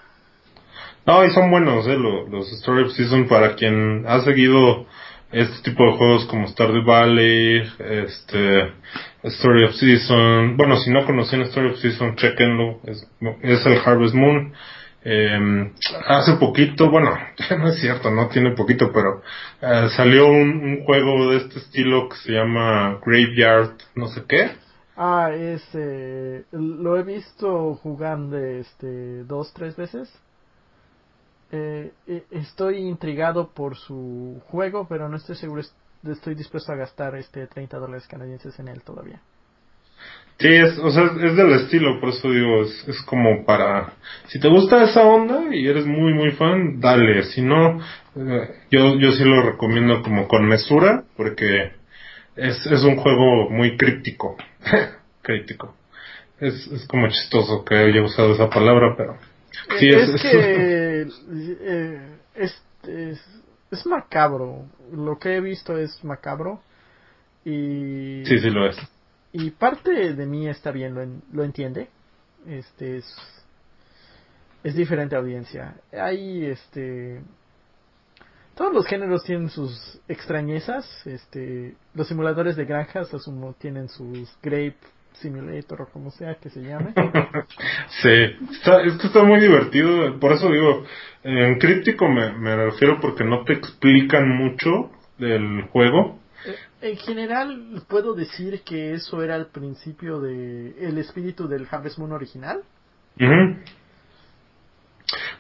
[1.06, 4.86] No, y son buenos, eh, los, los Story of Season para quien ha seguido
[5.32, 8.72] este tipo de juegos como Stardew Valley, este,
[9.24, 13.10] Story of Season, bueno, si no conocían Story of Season, chequenlo, es,
[13.42, 14.54] es el Harvest Moon,
[15.06, 15.72] eh,
[16.08, 17.12] hace poquito, bueno,
[17.58, 19.22] no es cierto, no tiene poquito, pero
[19.62, 24.52] eh, salió un, juego de este estilo que se llama Graveyard, no sé qué.
[24.96, 30.14] Ah, ese, lo he visto jugando este dos, tres veces.
[31.52, 35.62] Eh, eh, estoy intrigado por su juego, pero no estoy seguro,
[36.04, 39.22] estoy dispuesto a gastar este 30 dólares canadienses en él todavía.
[40.40, 43.94] Sí, es, o sea, es del estilo, por eso digo, es, es como para,
[44.28, 47.80] si te gusta esa onda y eres muy, muy fan, dale, si no,
[48.16, 51.72] eh, yo, yo sí lo recomiendo como con mesura, porque
[52.36, 54.36] es, es un juego muy crítico,
[55.22, 55.76] crítico.
[56.40, 59.18] Es, es como chistoso que haya usado esa palabra, pero
[59.80, 61.02] sí es, es que
[61.62, 62.62] eh, es,
[63.72, 66.60] es macabro, lo que he visto es macabro
[67.46, 68.78] y sí, sí lo es
[69.34, 71.90] y parte de mí está bien, lo, lo entiende.
[72.48, 73.16] Este es,
[74.64, 75.76] es diferente audiencia.
[75.92, 77.22] Hay este
[78.56, 80.86] todos los géneros tienen sus extrañezas.
[81.08, 84.78] Este, los simuladores de granjas asumo tienen sus Grape
[85.14, 86.94] Simulator o como sea que se llame.
[88.02, 88.10] sí,
[88.52, 90.20] está, está muy divertido.
[90.20, 90.86] Por eso digo,
[91.24, 96.20] en críptico me, me refiero porque no te explican mucho del juego
[96.82, 102.12] en general, puedo decir que eso era el principio de el espíritu del Harvest Moon
[102.12, 102.62] original.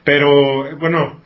[0.03, 1.21] Pero, bueno,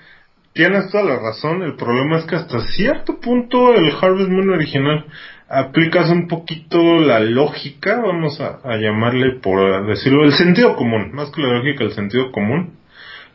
[0.53, 1.61] tienes toda la razón.
[1.61, 5.05] El problema es que hasta cierto punto el Harvest Moon original
[5.49, 11.41] aplicas un poquito la lógica, vamos a, llamarle por decirlo, el sentido común, más que
[11.41, 12.77] la lógica, el sentido común.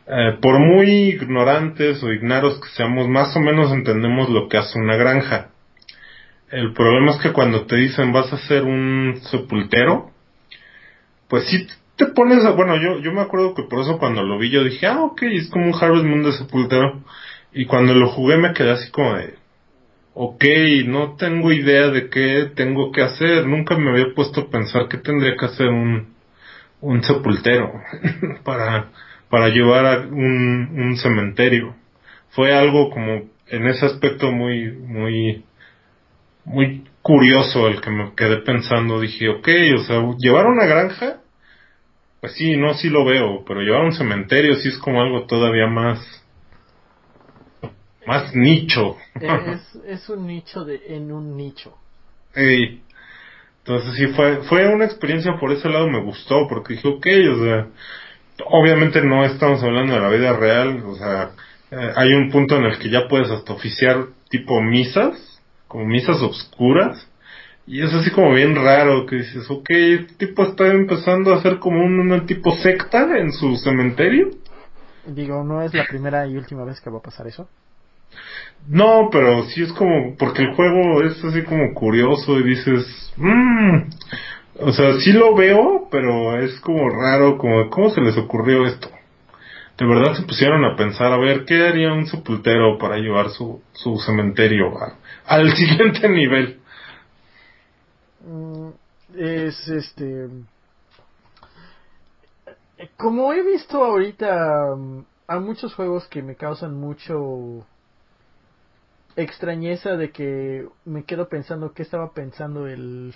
[0.05, 4.77] Eh, por muy ignorantes o ignaros que seamos, más o menos entendemos lo que hace
[4.77, 5.52] una granja.
[6.53, 10.11] El problema es que cuando te dicen vas a ser un sepultero,
[11.27, 14.37] pues sí te pones a, bueno, yo, yo me acuerdo que por eso cuando lo
[14.37, 17.01] vi yo dije, ah, ok, es como un Harvest Moon de sepultero.
[17.53, 19.33] Y cuando lo jugué me quedé así como de,
[20.13, 20.45] ok,
[20.85, 23.47] no tengo idea de qué tengo que hacer.
[23.47, 26.13] Nunca me había puesto a pensar que tendría que hacer un,
[26.81, 27.73] un sepultero
[28.43, 28.91] para,
[29.27, 31.73] para llevar a un, un cementerio.
[32.29, 35.43] Fue algo como en ese aspecto muy, muy,
[36.45, 38.99] muy curioso el que me quedé pensando.
[38.99, 41.19] Dije, ok, o sea, llevar una granja
[42.23, 45.67] pues sí, no, sí lo veo, pero llevar un cementerio sí es como algo todavía
[45.67, 45.99] más
[48.05, 48.95] más nicho.
[49.19, 51.77] Es, es un nicho de, en un nicho.
[52.33, 57.43] Entonces sí fue, fue una experiencia por ese lado me gustó, porque dije, ok, o
[57.43, 57.67] sea,
[58.45, 61.31] obviamente no estamos hablando de la vida real, o sea,
[61.71, 63.97] eh, hay un punto en el que ya puedes hasta oficiar
[64.29, 65.32] tipo misas,
[65.73, 67.09] como misas obscuras,
[67.65, 71.57] y es así como bien raro que dices, ok, este tipo está empezando a hacer
[71.57, 74.29] como un, tipo secta en su cementerio.
[75.07, 77.49] Digo, no es la primera y última vez que va a pasar eso.
[78.67, 83.89] No, pero sí es como, porque el juego es así como curioso y dices, mmm,
[84.59, 88.89] o sea, sí lo veo, pero es como raro, como, ¿cómo se les ocurrió esto?
[89.83, 93.61] De verdad se pusieron a pensar, a ver, ¿qué haría un sepultero para llevar su,
[93.73, 94.71] su cementerio
[95.25, 96.61] al siguiente nivel?
[98.25, 98.69] Mm,
[99.17, 100.29] es este
[102.95, 107.65] como he visto ahorita mm, hay muchos juegos que me causan mucho
[109.17, 113.13] extrañeza de que me quedo pensando qué estaba pensando el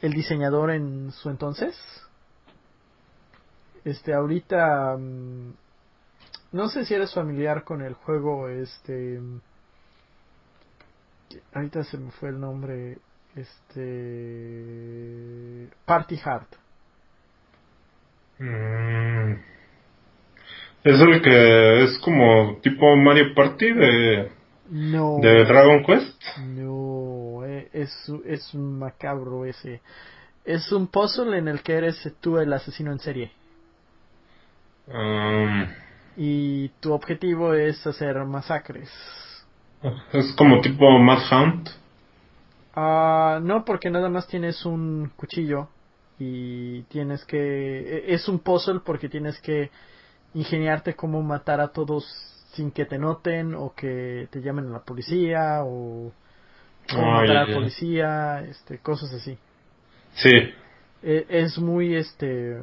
[0.00, 1.76] el diseñador en su entonces
[3.84, 5.52] este ahorita mm,
[6.52, 9.20] no sé si eres familiar con el juego este
[11.52, 12.98] ahorita se me fue el nombre
[13.38, 13.84] este.
[15.84, 16.46] Party Hard.
[18.38, 19.32] Mm.
[20.84, 24.30] Es el que es como tipo Mario Party de.
[24.70, 25.18] No.
[25.20, 26.22] ¿De Dragon Quest?
[26.40, 27.90] No, eh, es,
[28.26, 29.80] es un macabro ese.
[30.44, 33.32] Es un puzzle en el que eres tú el asesino en serie.
[34.92, 35.66] Um.
[36.16, 38.90] y tu objetivo es hacer masacres.
[40.12, 41.68] Es como tipo Mad Hunt.
[42.74, 45.68] Ah, no, porque nada más tienes un cuchillo
[46.18, 47.38] y tienes que...
[47.38, 49.70] E, es un puzzle porque tienes que
[50.34, 52.04] ingeniarte cómo matar a todos
[52.52, 56.12] sin que te noten o que te llamen a la policía o
[56.90, 59.38] cómo matar a la policía, este, cosas así.
[60.14, 60.32] Sí.
[61.02, 62.56] E, es muy, este...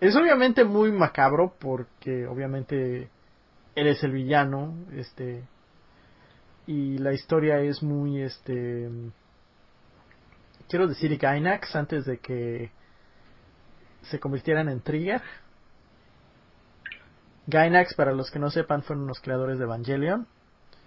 [0.00, 3.10] Es obviamente muy macabro porque obviamente
[3.74, 5.44] eres el villano, este
[6.66, 8.88] y la historia es muy este
[10.68, 12.70] quiero decir Gainax antes de que
[14.02, 15.20] se convirtieran en Trigger.
[17.46, 20.26] Gainax para los que no sepan fueron los creadores de Evangelion.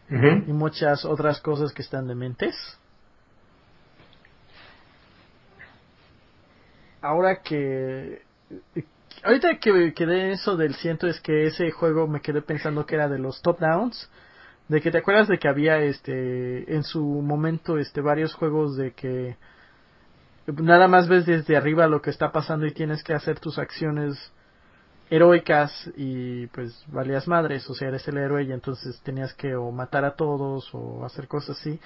[0.09, 2.55] Y muchas otras cosas que están de mentes.
[7.01, 8.21] Ahora que
[9.23, 13.07] ahorita que quedé eso del ciento es que ese juego me quedé pensando que era
[13.07, 14.09] de los top downs
[14.67, 18.93] de que te acuerdas de que había este en su momento este varios juegos de
[18.93, 19.37] que
[20.47, 24.33] nada más ves desde arriba lo que está pasando y tienes que hacer tus acciones
[25.09, 29.71] heroicas y pues valías madres, o sea, eres el héroe y entonces tenías que o
[29.71, 31.79] matar a todos o hacer cosas así.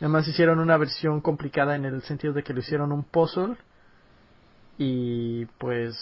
[0.00, 3.56] Además hicieron una versión complicada en el sentido de que lo hicieron un puzzle
[4.76, 5.96] y pues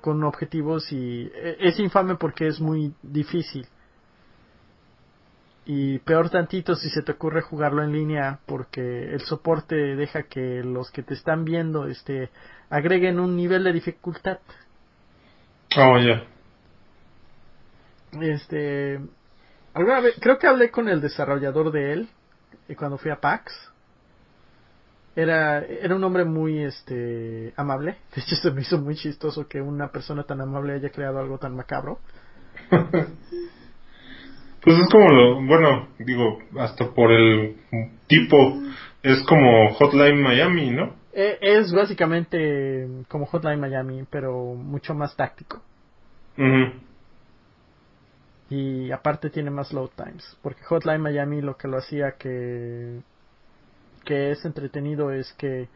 [0.00, 3.66] con objetivos y e, es infame porque es muy difícil
[5.70, 10.62] y peor tantito si se te ocurre jugarlo en línea porque el soporte deja que
[10.64, 12.30] los que te están viendo este
[12.70, 14.38] agreguen un nivel de dificultad.
[15.76, 16.24] Oh, ya.
[18.18, 18.98] Este
[19.74, 22.08] alguna vez creo que hablé con el desarrollador de él
[22.66, 23.52] eh, cuando fui a PAX.
[25.16, 27.96] Era era un hombre muy este amable.
[28.14, 31.38] De hecho se me hizo muy chistoso que una persona tan amable haya creado algo
[31.38, 31.98] tan macabro.
[34.60, 37.56] Pues es como lo, bueno, digo, hasta por el
[38.06, 38.60] tipo,
[39.02, 40.94] es como Hotline Miami, ¿no?
[41.12, 45.62] E- Es básicamente como Hotline Miami, pero mucho más táctico.
[46.36, 46.72] Ujú.
[48.50, 50.36] Y aparte tiene más load times.
[50.42, 53.00] Porque Hotline Miami lo que lo hacía que,
[54.08, 55.68] que es entretenido es que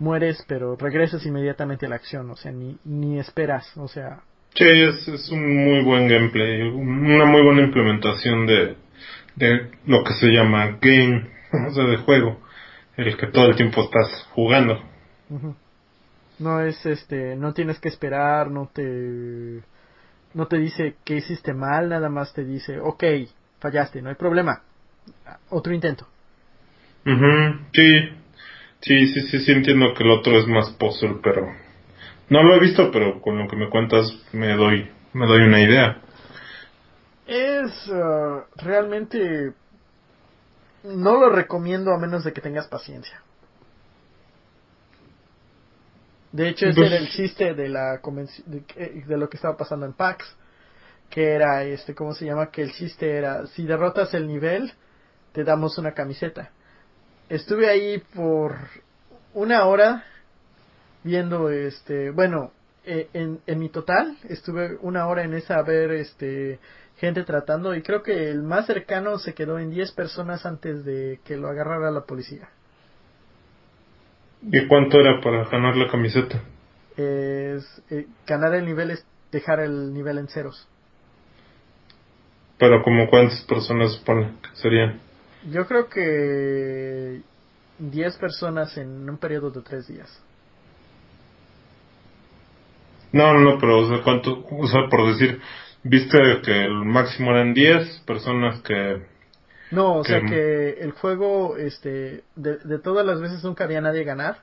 [0.00, 2.28] mueres pero regresas inmediatamente a la acción.
[2.30, 3.70] O sea, ni, ni esperas.
[3.76, 4.22] O sea,
[4.54, 8.76] Sí, es, es un muy buen gameplay, una muy buena implementación de,
[9.36, 11.30] de lo que se llama game,
[11.68, 12.40] o sea, de juego,
[12.96, 14.82] el que todo el tiempo estás jugando.
[16.40, 19.62] No es este, no tienes que esperar, no te,
[20.34, 23.04] no te dice que hiciste mal, nada más te dice, ok,
[23.60, 24.62] fallaste, no hay problema,
[25.50, 26.08] otro intento.
[27.12, 28.08] Ujú, Sí,
[28.80, 31.46] sí, sí, sí, sí, entiendo que el otro es más puzzle, pero
[32.28, 35.60] no lo he visto, pero con lo que me cuentas me doy, me doy una
[35.60, 36.02] idea.
[37.26, 39.52] Es ah, realmente,
[40.84, 43.22] no lo recomiendo a menos de que tengas paciencia.
[46.32, 48.00] De hecho, ese Pues- era el chiste de la
[48.46, 50.24] de, que- de lo que estaba pasando en PAX,
[51.10, 52.50] que era este, ¿cómo se llama?
[52.50, 54.72] Que el chiste era, si derrotas el nivel,
[55.32, 56.50] te damos una camiseta.
[57.28, 58.56] Estuve ahí por
[59.34, 60.04] una hora
[61.04, 62.52] viendo este, bueno,
[62.84, 66.58] eh, en, en mi total estuve una hora en esa a ver este
[66.98, 71.20] gente tratando y creo que el más cercano se quedó en 10 personas antes de
[71.24, 72.48] que lo agarrara la policía.
[74.42, 76.42] ¿Y cuánto era para ganar la camiseta?
[76.96, 80.66] Es, eh, ganar el nivel es dejar el nivel en ceros.
[82.58, 85.00] Pero como cuántas personas supone que serían.
[85.50, 87.22] Yo creo que
[87.78, 90.22] 10 personas en un periodo de 3 días.
[93.12, 95.40] No, no, no, pero o sea, cuánto, o sea, por decir,
[95.82, 99.02] viste que el máximo eran 10 personas que...
[99.70, 104.04] No, o sea Que- el juego, este, de, de todas las veces nunca había nadie
[104.04, 104.38] ganar.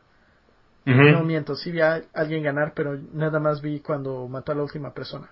[0.86, 4.62] No miento, sí vi a alguien ganar, pero nada más vi cuando mató a la
[4.62, 5.30] última persona.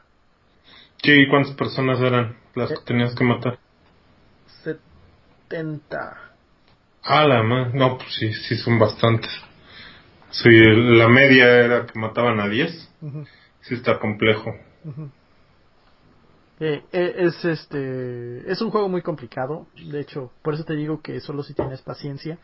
[1.03, 2.75] Sí, ¿y cuántas personas eran las Eh.
[2.75, 3.59] que tenías que matar?
[5.49, 6.17] 70.
[7.03, 9.31] Ah, la no, pues sí, sí son bastantes.
[10.31, 12.89] Sí, la media era que mataban a 10.
[13.01, 13.25] Ujú,
[13.61, 14.51] Sí está complejo.
[16.59, 21.01] Eh, eh, es este es un juego muy complicado de hecho por eso te digo
[21.01, 22.37] que solo si tienes paciencia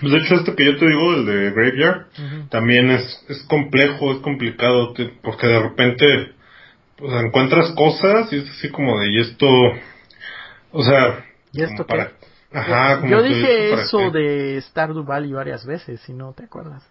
[0.00, 2.06] Pues de hecho este que yo te digo, el de Graveyard,
[2.48, 6.06] también es, es complejo, es complicado, porque de repente
[6.96, 9.46] pues, encuentras cosas y es así como de, y esto,
[10.72, 12.08] o sea, ¿Y esto para...
[12.08, 12.12] qué?
[12.54, 14.18] Ajá, yo como yo que dije eso qué.
[14.18, 16.86] de Stardew Valley varias veces si no te acuerdas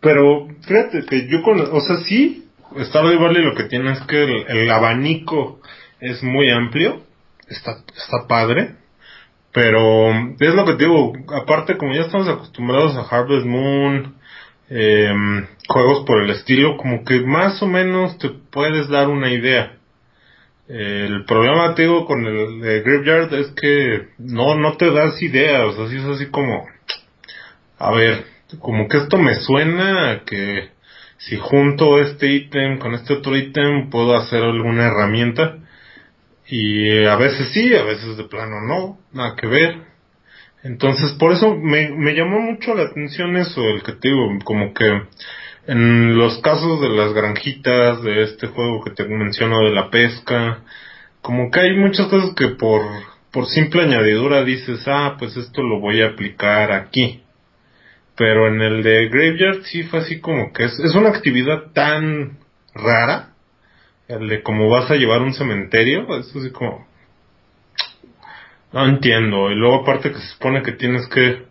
[0.00, 4.24] Pero fíjate que yo con, o sea, sí, Stardew Valley lo que tiene es que
[4.24, 5.60] el, el abanico
[6.00, 7.02] es muy amplio,
[7.48, 8.76] está, está padre,
[9.52, 14.14] pero es lo que te digo, aparte como ya estamos acostumbrados a Harvest Moon,
[14.68, 19.77] em, juegos por el estilo, como que más o menos te puedes dar una idea.
[20.68, 25.64] El problema, te digo, con el de Graveyard es que no, no te das idea,
[25.64, 26.66] o sea, sí es así como,
[27.78, 28.24] a ver,
[28.60, 30.68] como que esto me suena que
[31.18, 35.58] si junto este ítem con este otro ítem puedo hacer alguna herramienta.
[36.46, 39.82] Y eh, a veces sí, a veces de plano no, nada que ver.
[40.62, 44.72] Entonces, por eso me, me llamó mucho la atención eso, el que te digo, como
[44.72, 45.02] que
[45.68, 50.62] en los casos de las granjitas, de este juego que te menciono de la pesca,
[51.20, 52.80] como que hay muchas cosas que por,
[53.30, 57.22] por simple añadidura dices, ah, pues esto lo voy a aplicar aquí.
[58.16, 62.38] Pero en el de Graveyard sí fue así como que es, es una actividad tan
[62.74, 63.34] rara,
[64.08, 66.86] el de cómo vas a llevar un cementerio, es así como,
[68.72, 69.50] no entiendo.
[69.50, 71.47] Y luego aparte que se supone que tienes que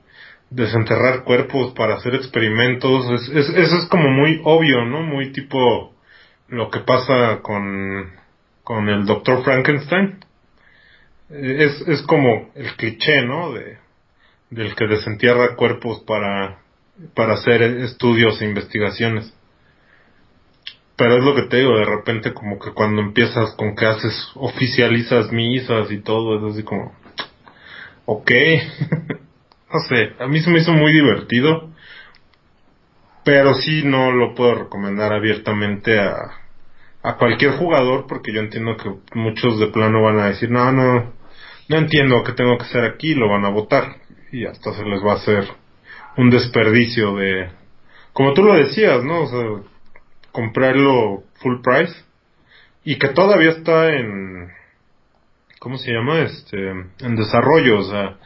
[0.49, 5.01] desenterrar cuerpos para hacer experimentos, es, es- eso es como muy obvio, ¿no?
[5.01, 5.93] Muy tipo
[6.47, 8.11] lo que pasa con,
[8.63, 10.19] con el Doctor Frankenstein.
[11.29, 13.51] Es, es como el cliché, ¿no?
[13.51, 13.77] De,
[14.49, 16.59] del que desentierra cuerpos para,
[17.13, 19.33] para hacer estudios e investigaciones.
[20.95, 24.31] Pero es lo que te digo, de repente como que cuando empiezas con que haces,
[24.35, 26.95] oficializas misas y todo, es así como,
[28.05, 28.31] ok,
[29.73, 31.69] no sé, a mí se me hizo muy divertido,
[33.23, 36.15] pero sí no lo puedo recomendar abiertamente a,
[37.03, 41.13] a cualquier jugador porque yo entiendo que muchos de plano van a decir, no, no,
[41.67, 43.97] no entiendo qué tengo que hacer aquí, lo van a votar
[44.31, 45.45] y hasta se les va a hacer
[46.15, 47.49] un desperdicio de,
[48.13, 49.23] como tú lo decías, ¿no?
[49.23, 49.71] O sea,
[50.31, 51.93] comprarlo full price
[52.83, 54.49] y que todavía está en,
[55.59, 56.21] ¿cómo se llama?
[56.21, 58.17] Este, en desarrollo, o sea,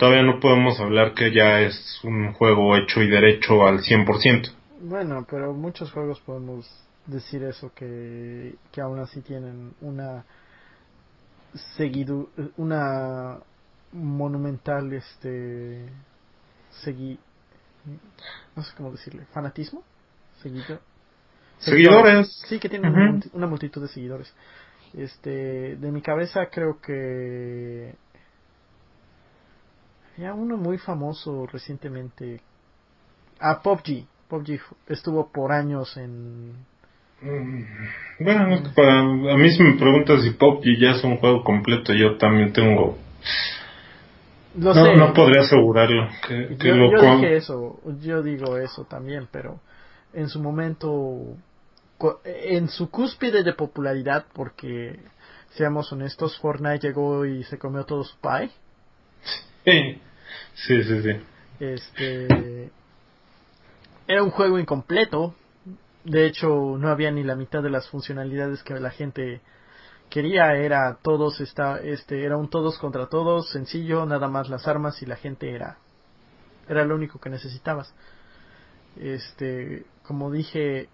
[0.00, 4.50] todavía no podemos hablar que ya es un juego hecho y derecho al 100%.
[4.80, 6.66] Bueno, pero muchos juegos podemos
[7.06, 10.24] decir eso, que, que aún así tienen una
[11.76, 13.38] seguido, una
[13.92, 15.84] monumental, este,
[16.82, 17.18] segui,
[18.56, 19.82] no sé cómo decirle, fanatismo,
[20.42, 20.80] seguido,
[21.58, 22.42] Seguidores.
[22.48, 24.32] Sí, que tienen una multi- una multitud de seguidores.
[24.94, 27.94] Este, de mi cabeza creo que
[30.20, 32.40] había uno muy famoso recientemente.
[33.38, 34.04] Ah, PUBG.
[34.28, 36.52] PUBG estuvo por años en...
[37.22, 37.64] Mm,
[38.20, 42.18] Bueno, para, a mí si me preguntas si PUBG ya es un juego completo, yo
[42.18, 42.98] también tengo...
[44.58, 44.96] Lo no, sé.
[44.96, 46.08] no podría asegurarlo.
[46.26, 49.60] Que, que yo, lo yo dije eso, yo digo eso también, pero
[50.12, 51.36] en su momento,
[52.24, 54.98] en su cúspide de popularidad, porque
[55.52, 58.50] seamos honestos, Fortnite llegó y se comió todo su pie.
[59.64, 60.00] Sí,
[60.54, 61.02] sí, sí.
[61.02, 61.10] sí.
[61.60, 62.70] Este
[64.06, 65.34] era un juego incompleto.
[66.04, 69.40] De hecho, no había ni la mitad de las funcionalidades que la gente
[70.08, 70.54] quería.
[70.56, 75.06] Era todos está este era un todos contra todos, sencillo, nada más las armas y
[75.06, 75.78] la gente era
[76.68, 77.92] era lo único que necesitabas.
[78.96, 80.88] Este, como dije,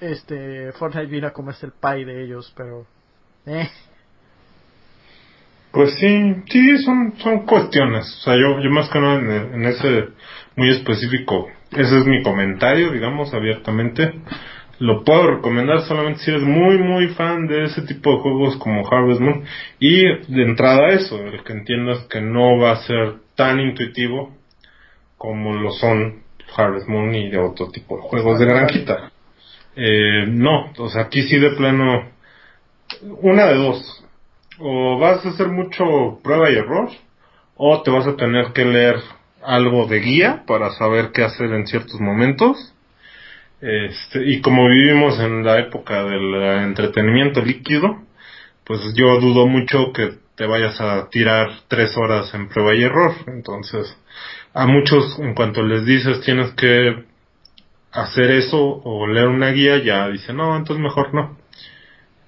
[0.00, 2.86] este Fortnite vino a comerse el pie de ellos, pero
[3.46, 3.70] eh,
[5.76, 8.06] Pues sí, sí, son, son cuestiones.
[8.20, 10.08] O sea, yo, yo más que nada en, ese
[10.56, 14.10] muy específico, ese es mi comentario, digamos, abiertamente.
[14.78, 18.88] Lo puedo recomendar solamente si eres muy, muy fan de ese tipo de juegos como
[18.90, 19.44] Harvest Moon.
[19.78, 24.34] Y de entrada eso, el que entiendas que no va a ser tan intuitivo
[25.18, 26.22] como lo son
[26.56, 29.12] Harvest Moon y de otro tipo de juegos de granjita.
[29.76, 32.12] Eh, no, o sea, aquí sí de plano,
[33.20, 34.05] una de dos
[34.58, 36.90] o vas a hacer mucho prueba y error,
[37.56, 38.96] o te vas a tener que leer
[39.42, 42.74] algo de guía para saber qué hacer en ciertos momentos.
[43.60, 48.02] Este, y como vivimos en la época del eh, entretenimiento líquido,
[48.64, 53.12] pues yo dudo mucho que te vayas a tirar tres horas en prueba y error.
[53.26, 53.96] Entonces,
[54.52, 57.04] a muchos, en cuanto les dices tienes que
[57.92, 61.38] hacer eso o leer una guía, ya dicen, no, entonces mejor no.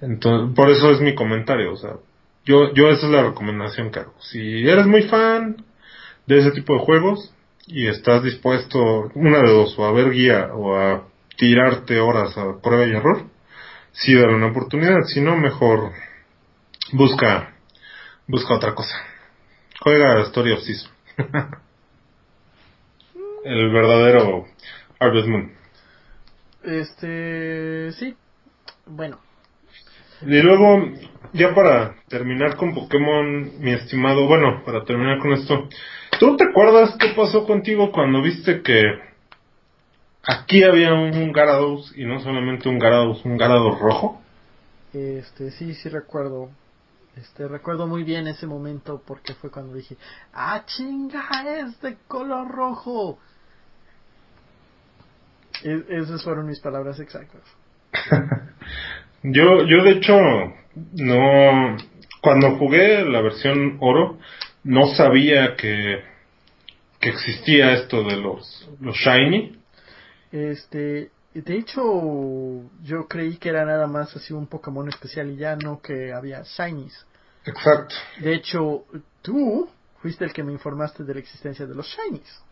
[0.01, 1.91] Entonces, por eso es mi comentario, o sea,
[2.49, 4.15] yo, yo esa es la recomendación hago.
[4.21, 5.63] Si eres muy fan
[6.25, 7.31] de ese tipo de juegos
[7.67, 11.03] y estás dispuesto, una de dos, o a ver guía o a
[11.37, 13.25] tirarte horas a prueba y error,
[13.91, 15.91] sí dale una oportunidad, si no, mejor
[16.91, 17.53] busca,
[18.25, 18.95] busca otra cosa.
[19.81, 20.91] Juega Story of Season.
[23.45, 24.47] El verdadero
[24.99, 25.53] Harvest Moon.
[26.63, 28.15] este, sí.
[28.87, 29.19] Bueno,
[30.23, 30.83] Y luego,
[31.33, 35.67] ya para terminar con Pokémon, mi estimado, bueno, para terminar con esto,
[36.19, 38.81] ¿tú te acuerdas qué pasó contigo cuando viste que
[40.25, 44.21] aquí había un Garados y no solamente un Garados, un Garados rojo?
[44.93, 46.49] Este, sí, sí recuerdo.
[47.15, 49.97] Este, recuerdo muy bien ese momento porque fue cuando dije,
[50.33, 51.27] ¡ah, chinga,
[51.59, 53.19] es de color rojo!
[55.63, 57.41] E- esas fueron mis palabras exactas.
[59.21, 60.13] Yo, yo de hecho,
[60.93, 61.77] no,
[62.21, 64.19] cuando jugué la versión oro,
[64.63, 66.03] no sabía que,
[66.99, 69.57] que existía esto de los, los shiny.
[70.31, 71.81] Este, de hecho,
[72.83, 76.43] yo creí que era nada más así un Pokémon especial y ya no que había
[76.43, 77.05] Shinies.
[77.45, 77.95] Exacto.
[78.19, 78.83] De hecho,
[79.21, 79.69] tú
[80.01, 82.43] fuiste el que me informaste de la existencia de los Shinies.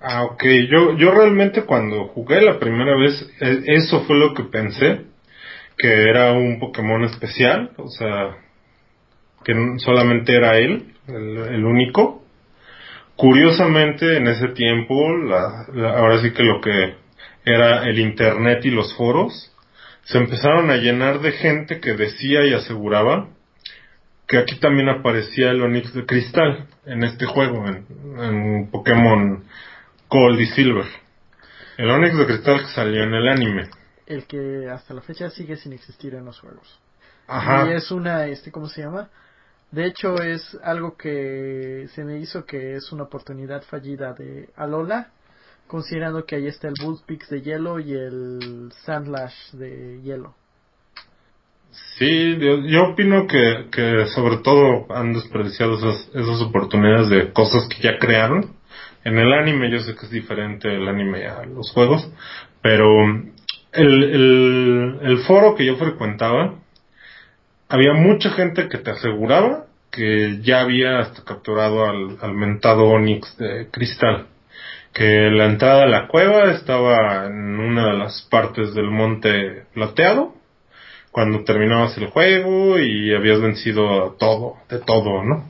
[0.00, 0.42] Ah, ok.
[0.70, 5.06] Yo, yo realmente cuando jugué la primera vez, e- eso fue lo que pensé,
[5.76, 8.36] que era un Pokémon especial, o sea,
[9.44, 12.24] que solamente era él, el, único.
[13.16, 15.66] Curiosamente, en ese tiempo, la-
[15.96, 16.94] ahora sí que lo que
[17.44, 19.52] era el Internet y los foros,
[20.04, 23.28] se empezaron a llenar de gente que decía y aseguraba
[24.28, 27.86] que aquí también aparecía el Onix de Cristal en este juego, en,
[28.18, 29.44] en Pokémon
[30.08, 30.86] Gold y Silver.
[31.78, 33.68] El Onix de Cristal que salió en el anime.
[34.06, 36.80] El que hasta la fecha sigue sin existir en los juegos.
[37.26, 37.68] Ajá.
[37.68, 39.10] Y es una, este, ¿cómo se llama?
[39.70, 45.10] De hecho, es algo que se me hizo que es una oportunidad fallida de Alola,
[45.66, 50.34] considerando que ahí está el Bullpix de hielo y el Sandlash de hielo.
[51.98, 57.68] Sí, yo, yo opino que, que sobre todo han desperdiciado esas, esas oportunidades de cosas
[57.68, 58.54] que ya crearon.
[59.04, 62.10] En el anime yo sé que es diferente el anime a los juegos,
[62.62, 62.88] pero
[63.76, 66.54] el, el, el foro que yo frecuentaba,
[67.68, 73.36] había mucha gente que te aseguraba que ya había hasta capturado al, al mentado Onix
[73.38, 74.26] de cristal.
[74.92, 80.34] Que la entrada a la cueva estaba en una de las partes del monte plateado.
[81.10, 85.48] Cuando terminabas el juego y habías vencido todo, de todo, ¿no?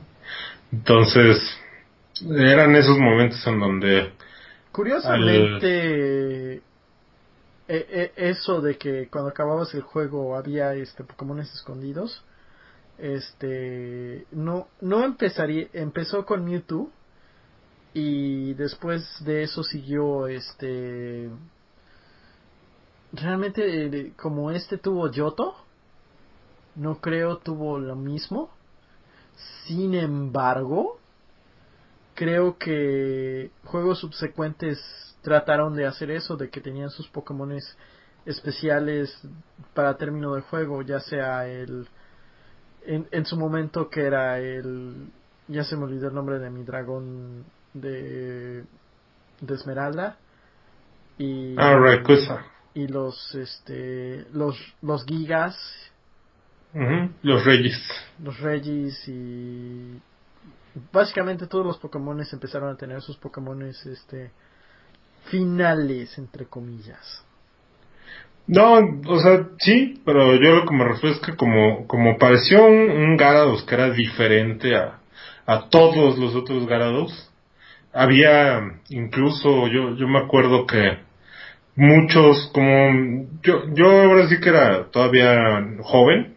[0.71, 1.37] Entonces,
[2.37, 4.11] eran esos momentos en donde
[4.77, 6.61] Curiosamente,
[7.67, 12.23] e- e- eso de que cuando acababas el juego había este Pokémones escondidos,
[12.97, 16.89] este no no empezaría empezó con Mewtwo
[17.93, 21.29] y después de eso siguió este
[23.13, 25.55] realmente eh, como este tuvo Yoto
[26.75, 28.51] no creo tuvo lo mismo.
[29.65, 30.99] Sin embargo
[32.15, 34.79] creo que juegos subsecuentes
[35.27, 37.77] trataron de hacer eso, de que tenían sus Pokémones
[38.25, 39.13] especiales
[39.73, 41.85] para término de juego, ya sea el...
[42.85, 45.09] En, en su momento que era el...
[45.49, 48.63] Ya se me olvidó el nombre de mi dragón de...
[49.41, 50.17] de Esmeralda.
[51.17, 51.55] Y...
[52.29, 52.45] Ah.
[52.73, 54.27] Y los, este...
[54.31, 55.57] Los, los Gigas.
[57.21, 57.77] Los Reyes.
[58.23, 59.99] Los Regis y
[60.93, 64.31] básicamente todos los Pokémon empezaron a tener sus Pokémon este
[65.29, 67.23] finales entre comillas.
[68.47, 68.75] No,
[69.07, 72.89] o sea, sí, pero yo lo que me refiero es que como, como pareció un,
[72.89, 74.99] un que era diferente a,
[75.45, 77.29] a todos los otros Gyarados,
[77.93, 80.99] había incluso, yo, yo me acuerdo que
[81.75, 85.35] muchos, como, yo, yo ahora sí que era todavía
[85.81, 86.35] joven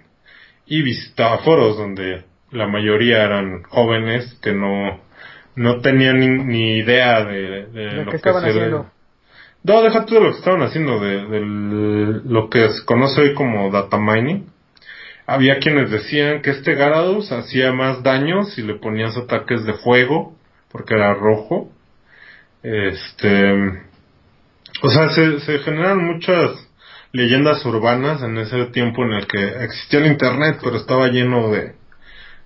[0.67, 5.01] y visitaba foros donde la mayoría eran jóvenes que no,
[5.61, 8.91] no tenían ni, ni idea de, de Lo lo que estaban se- haciendo.
[9.63, 11.41] No, deja tú de lo que estaban haciendo, de, de
[12.25, 14.47] lo que se conoce hoy como data mining.
[15.27, 20.35] Había quienes decían que este Gyarados hacía más daño si le ponías ataques de fuego,
[20.73, 21.71] porque era rojo.
[22.63, 23.53] Este,
[24.83, 26.53] o sea, se, se generan muchas
[27.13, 31.75] leyendas urbanas en ese tiempo en el que existía el internet, pero estaba lleno de,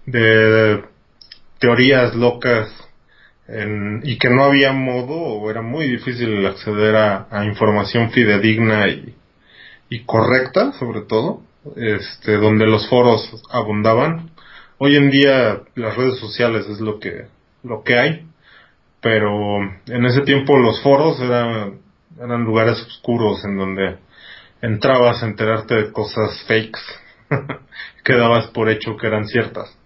[0.07, 0.83] de
[1.61, 2.71] teorías locas
[3.49, 9.15] en- y que no había modo o era muy difícil acceder a, información fidedigna y,
[9.91, 11.43] y correcta sobre todo
[11.77, 14.31] este donde los foros abundaban.
[14.79, 17.27] Hoy en día las redes sociales es lo que
[17.63, 18.27] lo que hay
[19.01, 21.81] pero en ese tiempo los foros eran
[22.19, 23.99] eran lugares oscuros en donde
[24.63, 26.81] entrabas a enterarte de cosas fakes
[28.05, 29.77] que dabas por hecho que eran ciertas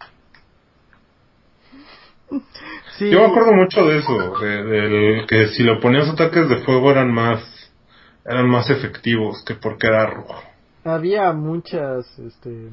[2.99, 6.91] Sí, Yo me acuerdo mucho de eso, de, que si le ponías ataques de fuego
[6.91, 7.41] eran más,
[8.25, 10.43] eran más efectivos que porque era rojo.
[10.85, 12.69] había muchas este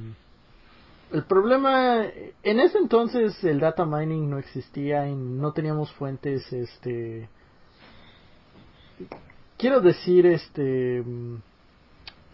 [1.11, 2.05] el problema
[2.43, 7.29] en ese entonces el data mining no existía y no teníamos fuentes este
[9.57, 11.03] quiero decir este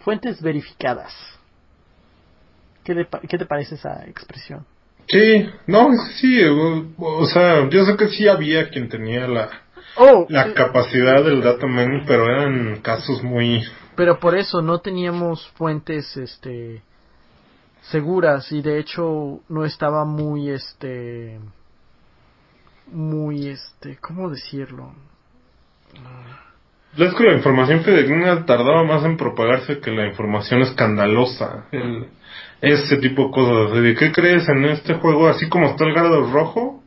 [0.05, 1.13] fuentes verificadas
[2.83, 4.65] ¿Qué, le ¿Qué te parece esa expresión?
[5.07, 9.49] Sí, no, sí, o, o sea, yo sé que sí había quien tenía la,
[9.97, 13.61] Oh, la eh, capacidad del data mining, pero eran casos muy,
[13.95, 16.81] pero por eso no teníamos fuentes este
[17.89, 21.39] seguras y de hecho no estaba muy este
[22.87, 24.93] muy este cómo decirlo
[26.97, 32.07] es que la información fidedigna tardaba más en propagarse que la información escandalosa, el,
[32.61, 33.81] ese tipo de cosas.
[33.81, 35.27] ¿De qué crees en este juego?
[35.27, 36.83] Así como está el Gyarados rojo,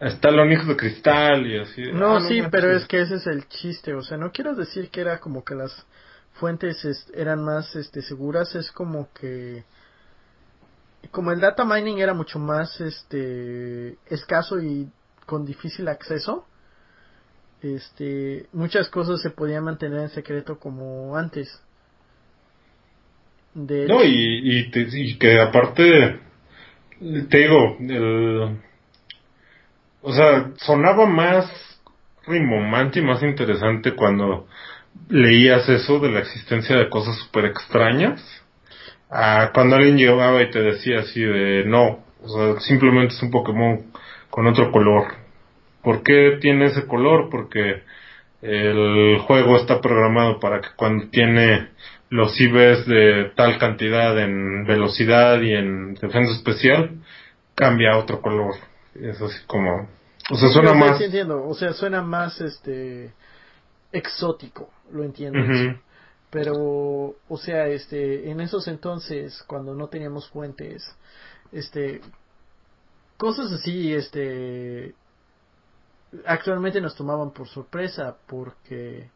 [0.00, 1.82] está el Onix de cristal y así.
[1.92, 4.90] no Ah, sí pero es que ese es el chiste o sea no quiero decir
[4.90, 5.84] que era como que las
[6.34, 9.64] fuentes es- eran más este seguras es como que
[11.10, 14.88] como el data mining era mucho más este escaso y
[15.26, 16.46] con difícil acceso
[17.60, 21.60] este muchas cosas se podían mantener en secreto como antes
[23.54, 26.18] de No, y, y, que aparte,
[27.28, 28.58] te digo, el,
[30.02, 31.46] o sea, sonaba más
[32.26, 34.46] rimbombante y más interesante cuando
[35.08, 38.22] leías eso de la existencia de cosas súper extrañas,
[39.10, 43.30] a cuando alguien llegaba y te decía así de, no, o sea, simplemente es un
[43.30, 43.86] Pokémon
[44.30, 45.14] con otro color.
[45.82, 47.28] ¿Por qué tiene ese color?
[47.30, 47.82] Porque
[48.42, 51.68] el juego está programado para que cuando tiene
[52.10, 57.02] los IVs de tal cantidad en velocidad y en defensa especial,
[57.54, 58.54] cambia a otro color.
[58.94, 59.88] Es así como,
[60.30, 60.98] o sea, suena Sí, o sea, más.
[60.98, 63.12] sí entiendo, o sea, suena más este
[63.92, 65.38] exótico, lo entiendo.
[66.30, 66.54] Pero,
[67.28, 70.84] o sea, este, en esos entonces, cuando no teníamos fuentes,
[71.52, 72.02] este,
[73.16, 74.94] cosas así, este,
[76.26, 79.10] actualmente nos tomaban por sorpresa porque,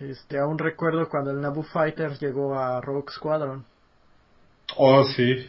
[0.00, 3.64] este, aún recuerdo cuando el Naboo Fighter llegó a Rogue Squadron.
[4.76, 5.46] Oh, sí.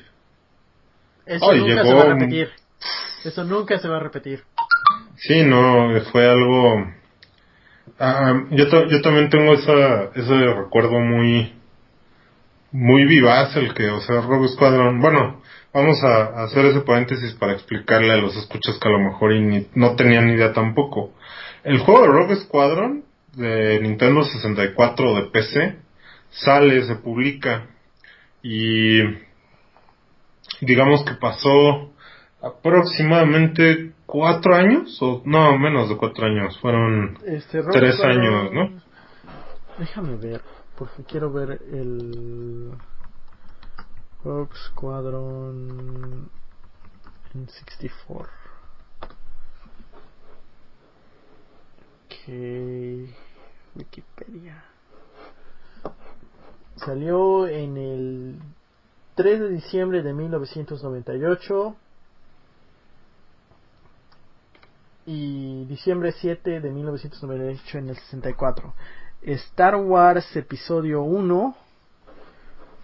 [1.26, 2.50] Eso Oh, nunca llegó se va a repetir.
[3.24, 4.44] Eso nunca se va a repetir.
[5.16, 6.86] Sí, no, fue algo...
[8.00, 11.54] Ah, yo, yo también tengo esa, ese recuerdo muy
[12.72, 15.42] muy vivaz el que, o sea, Rogue Squadron, bueno,
[15.72, 19.32] vamos a, a hacer ese paréntesis para explicarle a los escuchas que a lo mejor
[19.34, 21.12] y ni- no tenían ni idea tampoco.
[21.64, 23.04] El juego de Rogue Squadron
[23.36, 25.78] de Nintendo 64 o de PC
[26.30, 27.68] sale, se publica
[28.42, 29.02] y
[30.62, 31.92] digamos que pasó
[32.42, 38.82] aproximadamente cuatro años o no menos de cuatro años fueron Este, Tres años, ¿no?
[39.80, 40.42] Déjame ver,
[40.78, 42.72] porque quiero ver el
[44.24, 46.30] Rogue Squadron
[47.34, 48.32] en 64.
[52.06, 52.30] Ok,
[53.76, 54.64] Wikipedia.
[56.78, 58.40] Salió en el
[59.16, 61.76] 3 de diciembre de 1998
[65.06, 68.74] y diciembre 7 de 1998 en el 64.
[69.22, 71.56] Star Wars Episodio 1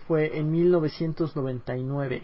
[0.08, 2.24] fue en 1999.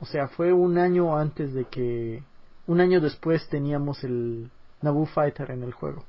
[0.00, 2.22] O sea, fue un año antes de que...
[2.66, 6.04] Un año después teníamos el Naboo Fighter en el juego.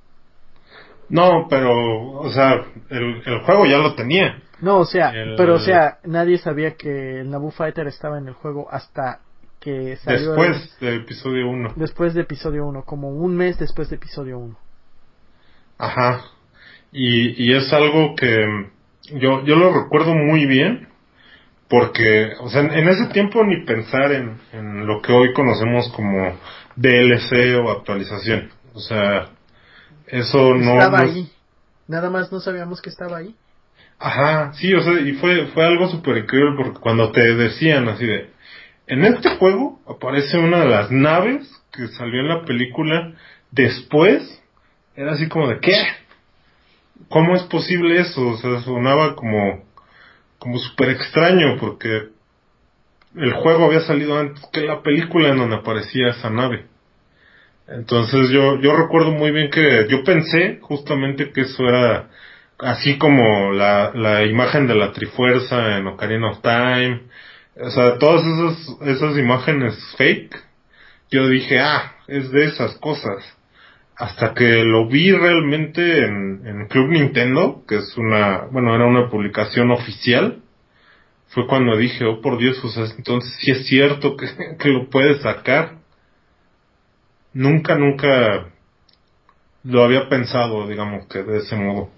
[1.09, 1.71] No pero
[2.19, 5.97] o sea el, el juego ya lo tenía No, o sea, El- pero o sea,
[6.05, 9.19] nadie sabía que el Naboo Fighter estaba en el juego hasta
[9.59, 13.89] que salió el- después del episodio 1 después de episodio 1, como un mes después
[13.89, 14.57] de episodio 1.
[15.77, 16.21] Ajá.
[16.91, 18.45] Y, y es algo que
[19.13, 20.87] yo, yo lo recuerdo muy bien
[21.67, 25.91] porque, o sea, en, en ese tiempo ni pensar en, en lo que hoy conocemos
[25.93, 26.37] como
[26.75, 28.49] DLC o actualización.
[28.73, 29.29] O sea,
[30.07, 30.73] eso no...
[30.73, 31.31] estaba no- ahí.
[31.87, 33.35] Nada más no sabíamos que estaba ahí.
[33.99, 38.05] Ajá, sí, o sea, y fue, fue algo súper increíble porque cuando te decían así
[38.05, 38.29] de,
[38.87, 43.13] en este juego aparece una de las naves que salió en la película
[43.51, 44.41] después,
[44.95, 45.75] era así como de, ¿qué?
[47.09, 48.27] ¿Cómo es posible eso?
[48.27, 49.63] O sea, sonaba como,
[50.39, 52.09] como súper extraño porque
[53.15, 56.65] el juego había salido antes que la película en donde aparecía esa nave.
[57.67, 62.09] Entonces yo, yo recuerdo muy bien que yo pensé justamente que eso era
[62.59, 67.01] así como la, la imagen de la Trifuerza en Ocarina of Time,
[67.57, 70.35] o sea, todas esas, esas imágenes fake,
[71.09, 73.23] yo dije, ah, es de esas cosas.
[73.97, 79.09] Hasta que lo vi realmente en, en Club Nintendo, que es una, bueno, era una
[79.09, 80.41] publicación oficial,
[81.29, 84.27] fue cuando dije, oh por Dios, o entonces sí es cierto que,
[84.59, 85.77] que lo puedes sacar.
[87.35, 88.47] Nunca, nunca
[89.65, 91.89] lo había pensado, digamos, que de ese modo.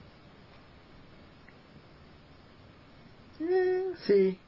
[3.39, 4.39] Eh, sí.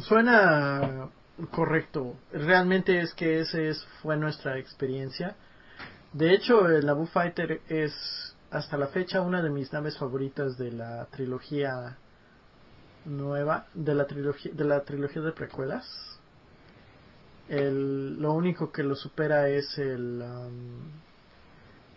[0.00, 1.08] Suena
[1.52, 2.16] correcto.
[2.32, 5.36] Realmente es que ese es, fue nuestra experiencia.
[6.12, 10.72] De hecho, el Naboo Fighter es hasta la fecha una de mis naves favoritas de
[10.72, 11.96] la trilogía
[13.04, 16.07] nueva, de la trilogía de la trilogía de precuelas.
[17.48, 20.90] El, lo único que lo supera es el um,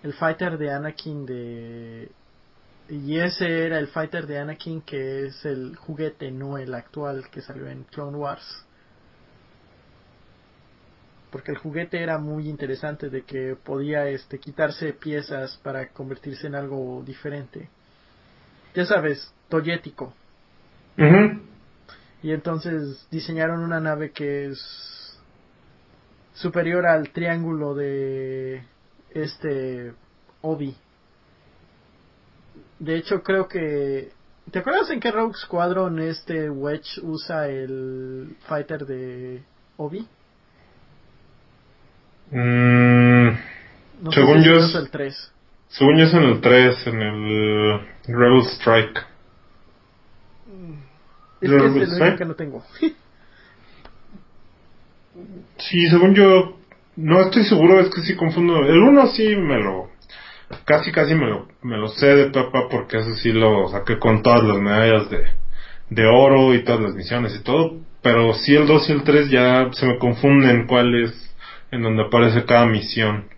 [0.04, 2.12] el fighter de Anakin de
[2.90, 7.42] y ese era el fighter de Anakin que es el juguete, no el actual que
[7.42, 8.66] salió en Clone Wars.
[11.32, 16.56] Porque el juguete era muy interesante de que podía este quitarse piezas para convertirse en
[16.56, 17.70] algo diferente.
[18.76, 20.14] Ya sabes, toyético.
[22.22, 25.01] Y entonces diseñaron una nave que es
[26.34, 28.64] superior al triángulo de
[29.12, 29.94] este
[30.42, 30.76] Obi.
[32.80, 34.12] De hecho, creo que.
[34.52, 39.44] ¿Te acuerdas en qué Rogue Squadron este Wedge usa el fighter de
[39.78, 40.08] Obi?
[42.32, 43.28] Mm,
[44.02, 45.32] No Según sé si yo es- el 3.
[45.68, 49.06] según yo es en el 3, en el Rebel Strike.
[51.42, 52.64] Es que es el único que no tengo.
[55.58, 56.58] Sí, según yo,
[56.96, 58.66] no estoy seguro, es que sí confundo.
[58.66, 59.90] El 1 sí me lo,
[60.66, 64.22] casi casi me lo, me lo sé de topa porque ese sí lo saqué con
[64.22, 65.24] todas las medallas de,
[65.90, 67.80] de oro y todas las misiones y todo.
[68.02, 71.36] Pero sí el 2 y el 3 ya se me confunden cuál es
[71.72, 73.30] en donde aparece cada misión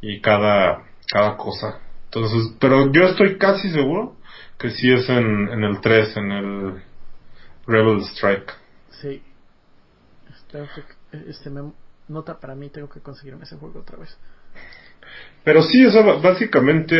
[0.00, 1.80] y cada, cada cosa.
[2.06, 4.16] Entonces, pero yo estoy casi seguro
[4.58, 6.82] que sí es en, en el 3, en el
[7.66, 8.52] Rebel Strike.
[9.02, 9.22] Sí.
[11.28, 11.72] Este me
[12.08, 14.16] nota para mí, tengo que conseguirme ese juego otra vez.
[15.44, 16.96] Pero sí, eso básicamente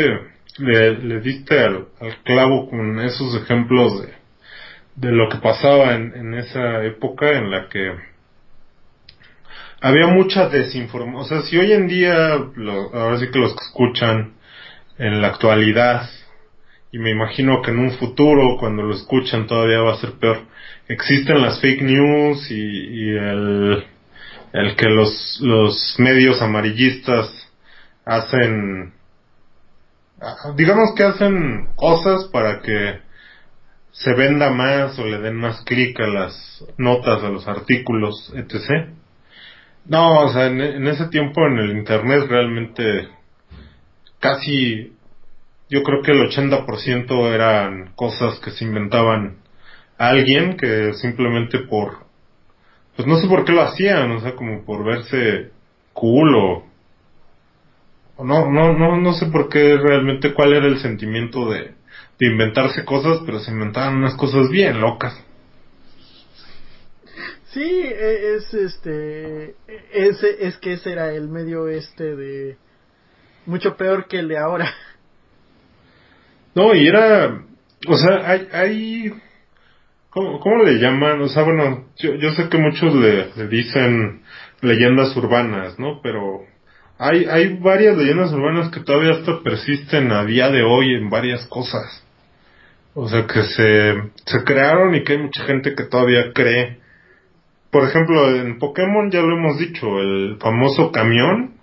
[0.58, 1.88] le, le diste al,
[2.24, 4.14] clavo con esos ejemplos de,
[4.96, 7.92] de lo que pasaba en, en esa época en la que
[9.80, 11.20] había mucha desinformación.
[11.20, 14.34] O sea, si hoy en día, ahora sí que los que escuchan
[14.98, 16.08] en la actualidad,
[16.96, 20.46] y me imagino que en un futuro, cuando lo escuchan, todavía va a ser peor,
[20.88, 23.84] existen las fake news y, el,
[24.54, 27.30] el que los, los medios amarillistas
[28.06, 28.94] hacen,
[30.56, 33.00] digamos que hacen cosas para que
[33.92, 38.88] se venda más o le den más clic a las notas, a los artículos, etc.
[39.84, 43.10] No, o sea, en, ese tiempo en el Internet realmente
[44.18, 44.95] casi,
[45.68, 49.38] yo creo que el 80% eran cosas que se inventaban
[49.98, 52.04] alguien que simplemente por,
[52.94, 55.50] pues no sé por qué lo hacían, o sea, como por verse
[55.92, 56.66] cool o,
[58.18, 61.74] no, no, no, no sé por qué realmente cuál era el sentimiento de,
[62.18, 65.22] de inventarse cosas, pero se inventaban unas cosas bien locas.
[67.52, 69.54] Sí, e, es este,
[69.92, 72.56] ese, es que ese era el medio este de
[73.46, 74.72] mucho peor que el de ahora.
[76.56, 77.42] No, y era,
[77.86, 79.12] o sea, hay, hay
[80.10, 81.20] ¿cómo, ¿cómo, le llaman?
[81.20, 84.22] O sea, bueno, yo, yo sé que muchos le, le, dicen
[84.62, 86.00] leyendas urbanas, ¿no?
[86.02, 86.40] Pero
[86.98, 91.46] hay, hay varias leyendas urbanas que todavía hasta persisten a día de hoy en varias
[91.46, 92.04] cosas.
[92.94, 93.94] O sea, que se,
[94.24, 96.78] se crearon y que hay mucha gente que todavía cree
[97.76, 101.56] por ejemplo, en Pokémon ya lo hemos dicho, el famoso camión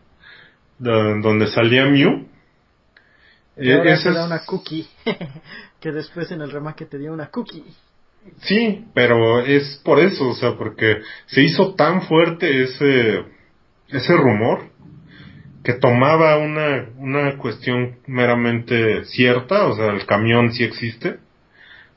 [0.77, 2.27] donde salía Mew.
[3.55, 4.87] Que ahora te da una cookie.
[5.79, 7.65] que después en el remake te dio una cookie.
[8.41, 13.25] Sí, pero es por eso, o sea, porque se hizo tan fuerte ese,
[13.89, 14.69] ese rumor
[15.63, 21.17] que tomaba una, una cuestión meramente cierta, o sea, el camión sí existe,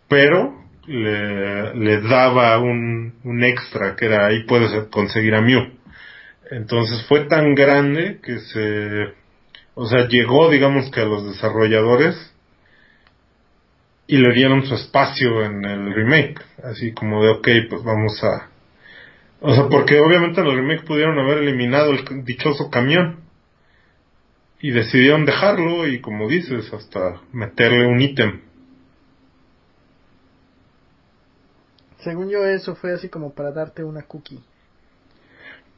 [0.08, 5.72] pero le, le daba un, un, extra que era ahí puedes conseguir a Mew.
[6.50, 9.14] Entonces fue tan grande que se,
[9.76, 12.16] o sea, llegó digamos que a los desarrolladores
[14.08, 18.48] y le dieron su espacio en el remake, así como de ok, pues vamos a,
[19.40, 23.20] o sea, porque obviamente en el remake pudieron haber eliminado el dichoso camión
[24.60, 28.40] y decidieron dejarlo y como dices, hasta meterle un ítem
[32.06, 34.40] Según yo eso fue así como para darte una cookie.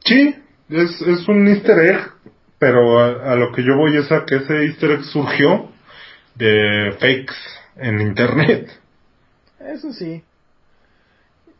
[0.05, 0.35] Sí,
[0.69, 2.11] es, es un easter egg,
[2.59, 5.71] pero a, lo que yo voy es a que ese easter egg surgió
[6.35, 7.35] de fakes
[7.77, 8.69] en internet.
[9.59, 10.23] Eso sí.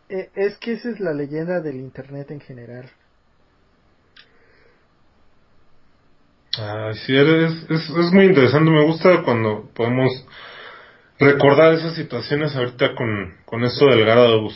[0.09, 2.89] E, es que esa es la leyenda del internet en general.
[6.57, 8.69] Ah, sí, es, es, es muy interesante.
[8.69, 10.11] Me gusta cuando podemos
[11.17, 14.53] recordar esas situaciones ahorita con, con eso del Garados.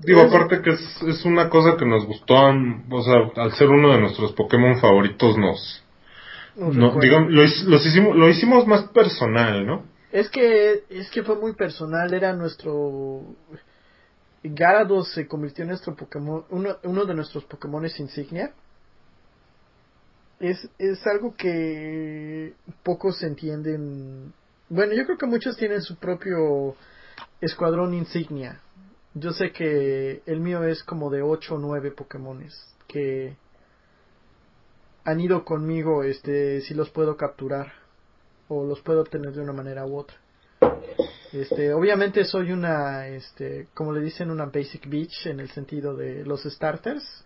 [0.00, 3.92] Digo, aparte que es, es una cosa que nos gustó, o sea, al ser uno
[3.92, 5.84] de nuestros Pokémon favoritos nos...
[6.56, 7.44] No, digamos, lo,
[7.76, 9.84] hicimos, lo hicimos más personal, ¿no?
[10.12, 13.22] Es que, es que fue muy personal, era nuestro...
[14.42, 18.52] Garados se convirtió en nuestro Pokémon, uno, uno de nuestros Pokémon insignia.
[20.38, 24.32] Es, es algo que pocos entienden
[24.70, 26.76] bueno, yo creo que muchos tienen su propio
[27.40, 28.60] escuadrón insignia.
[29.14, 33.36] Yo sé que el mío es como de 8 o 9 Pokémones que
[35.04, 37.72] han ido conmigo, este, si los puedo capturar
[38.48, 40.16] o los puedo obtener de una manera u otra.
[41.32, 46.24] Este, obviamente soy una, este, como le dicen, una basic beach en el sentido de
[46.24, 47.24] los starters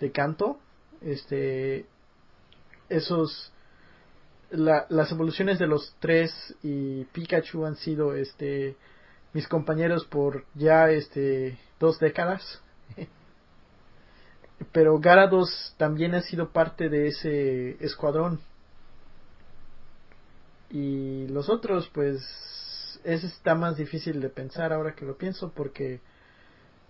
[0.00, 0.58] de canto.
[1.00, 1.86] Este,
[2.88, 3.52] esos
[4.50, 6.32] las evoluciones de los tres
[6.62, 8.76] y Pikachu han sido este
[9.36, 12.62] mis compañeros por ya este dos décadas.
[14.72, 18.40] Pero Garados también ha sido parte de ese escuadrón.
[20.70, 22.18] Y los otros pues
[23.04, 26.00] ese está más difícil de pensar ahora que lo pienso porque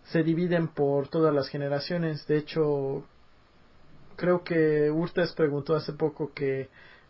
[0.05, 2.29] se dividen por todas las generaciones.
[2.29, 3.03] De hecho
[4.15, 6.69] creo que Urtas preguntó hace poco que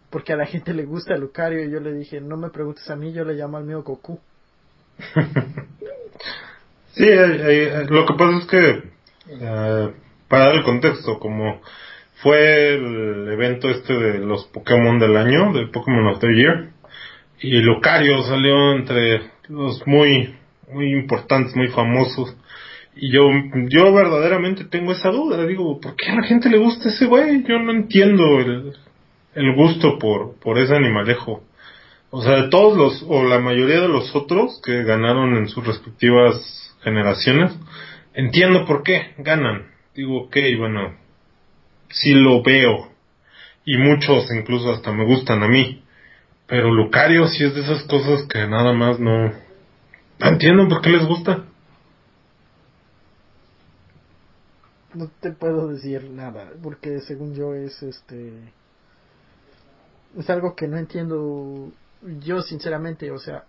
[0.09, 2.97] porque a la gente le gusta Lucario y yo le dije, no me preguntes a
[2.97, 4.19] mí, yo le llamo al mío Goku.
[6.95, 7.07] Sí,
[7.89, 8.83] lo que pasa es que,
[9.29, 9.91] eh,
[10.29, 11.61] para dar el contexto, como
[12.23, 16.71] fue el evento este de los Pokémon del año, de Pokémon of the Year,
[17.41, 20.35] y Lucario salió entre los muy,
[20.73, 22.37] muy importantes, muy famosos.
[22.97, 23.29] Y yo,
[23.69, 25.47] yo verdaderamente tengo esa duda.
[25.47, 27.45] Digo, ¿por qué a la gente le gusta ese güey?
[27.47, 28.73] Yo no entiendo el,
[29.35, 31.43] el gusto por, por ese animalejo.
[32.19, 35.67] O sea, de todos los, o la mayoría de los otros que ganaron en sus
[35.67, 37.53] respectivas generaciones,
[38.15, 39.67] entiendo por qué ganan.
[39.95, 40.97] Digo, ok, bueno,
[41.91, 42.89] sí lo veo.
[43.67, 45.85] Y muchos incluso hasta me gustan a mí.
[46.47, 49.27] Pero Lucario sí es de esas cosas que nada más no,
[50.19, 51.45] no entiendo por qué les gusta.
[54.95, 58.33] No te puedo decir nada, porque según yo es este
[60.19, 61.73] es algo que no entiendo
[62.03, 63.45] yo sinceramente, o sea,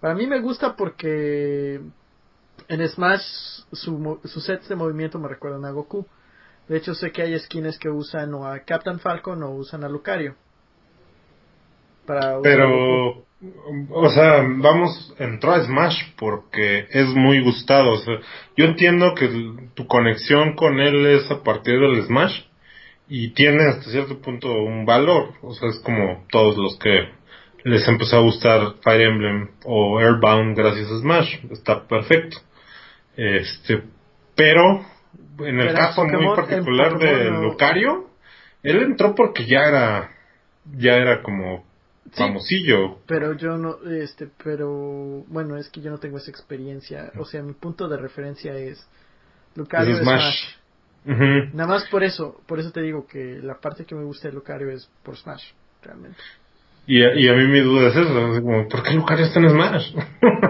[0.00, 1.80] para mí me gusta porque
[2.68, 3.22] en Smash
[3.72, 6.06] su, sus sets de movimiento me recuerdan a Goku.
[6.68, 9.88] De hecho sé que hay skins que usan o a Captain Falcon o usan a
[9.88, 10.34] Lucario.
[12.06, 13.24] Para Pero,
[13.90, 17.92] o sea, vamos, entró a Smash porque es muy gustado.
[17.92, 18.14] O sea,
[18.56, 19.28] yo entiendo que
[19.74, 22.42] tu conexión con él es a partir del Smash
[23.08, 25.34] y tiene hasta cierto punto un valor.
[25.42, 27.17] O sea, es como todos los que
[27.64, 31.36] les empezó a gustar Fire Emblem o Airbound gracias a Smash.
[31.50, 32.38] Está perfecto.
[33.16, 33.82] Este,
[34.34, 34.84] pero
[35.40, 38.10] en el caso muy particular de Lucario,
[38.62, 40.10] él entró porque ya era
[40.76, 41.64] ya era como
[42.12, 42.98] famosillo.
[43.06, 47.12] Pero yo no, este, pero bueno, es que yo no tengo esa experiencia.
[47.18, 48.86] O sea, mi punto de referencia es
[49.54, 50.56] Lucario es Smash.
[51.54, 54.34] Nada más por eso, por eso te digo que la parte que me gusta de
[54.34, 55.52] Lucario es por Smash,
[55.82, 56.18] realmente.
[56.88, 59.50] Y a, y a mí mi duda es eso, como, ¿por qué Lucario está en
[59.50, 59.92] Smash?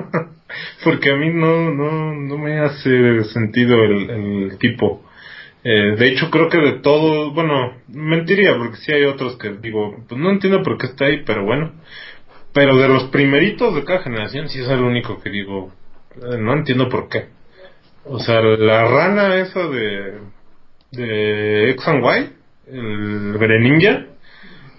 [0.85, 5.03] Porque a mí no, no, no me hace sentido el, el tipo.
[5.65, 9.97] Eh, de hecho, creo que de todo, bueno, mentiría, porque sí hay otros que digo,
[10.09, 11.73] pues no entiendo por qué está ahí, pero bueno.
[12.55, 15.73] Pero de los primeritos de cada generación, sí es el único que digo,
[16.17, 17.27] eh, no entiendo por qué.
[18.05, 20.19] O sea, la rana esa de,
[20.93, 22.33] de X and Y,
[22.73, 24.07] el Greninja,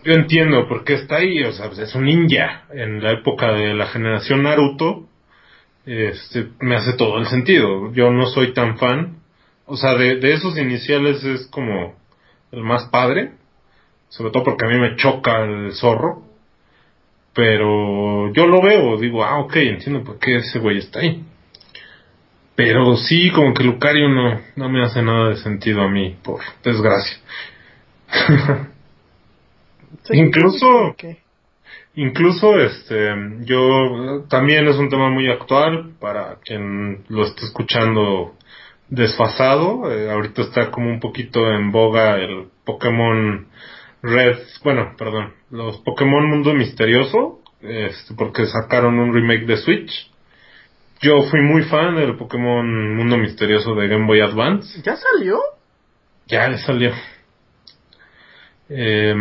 [0.04, 2.64] yo entiendo por qué está ahí, o sea, pues es un ninja.
[2.74, 5.08] En la época de la generación Naruto,
[5.86, 7.92] este, me hace todo el sentido.
[7.94, 9.18] Yo no soy tan fan.
[9.66, 11.96] O sea, de, de esos iniciales es como
[12.52, 13.34] el más padre.
[14.10, 16.24] Sobre todo porque a mí me choca el zorro.
[17.34, 21.24] Pero yo lo veo, digo, ah, ok, entiendo por qué ese güey está ahí.
[22.56, 26.42] Pero sí, como que Lucario no, no me hace nada de sentido a mí, por
[26.64, 27.18] desgracia.
[30.12, 30.96] incluso,
[31.96, 38.36] incluso, este, yo, también es un tema muy actual para quien lo esté escuchando
[38.90, 39.92] desfasado.
[39.92, 43.48] Eh, ahorita está como un poquito en boga el Pokémon
[44.02, 50.10] Red, bueno, perdón, los Pokémon Mundo Misterioso, este, porque sacaron un remake de Switch.
[51.02, 54.82] Yo fui muy fan del Pokémon Mundo Misterioso de Game Boy Advance.
[54.84, 55.40] ¿Ya salió?
[56.28, 56.92] Ya salió.
[58.70, 59.16] Eh,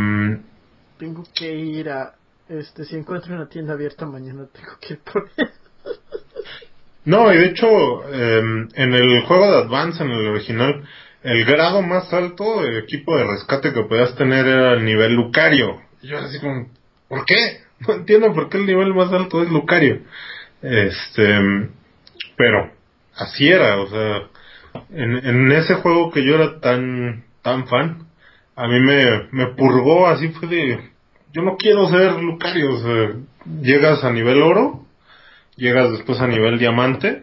[0.99, 2.15] tengo que ir a,
[2.49, 5.51] este, si encuentro una tienda abierta mañana, tengo que ir por él.
[7.05, 7.67] No, y de hecho,
[8.13, 10.85] em, en el juego de Advance, en el original,
[11.23, 15.81] el grado más alto el equipo de rescate que podías tener era el nivel Lucario.
[16.03, 16.69] Yo así como,
[17.09, 17.61] ¿por qué?
[17.87, 20.01] No entiendo por qué el nivel más alto es Lucario.
[20.61, 21.71] Este,
[22.37, 22.73] pero
[23.15, 24.29] así era, o sea,
[24.91, 28.08] en, en ese juego que yo era tan, tan fan,
[28.59, 30.81] a mí me, me purgó, así fue de,
[31.33, 33.15] yo no quiero ser Lucario, o sea,
[33.63, 34.85] llegas a nivel oro,
[35.55, 37.23] llegas después a nivel diamante,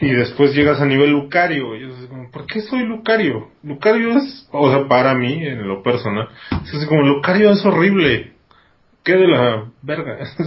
[0.00, 3.48] y, después llegas a nivel Lucario, y yo como, ¿por qué soy Lucario?
[3.64, 6.28] Lucario es, o sea, para mí, en lo personal,
[6.62, 8.34] es como, Lucario es horrible,
[9.02, 10.18] ¿qué de la verga?
[10.20, 10.38] Es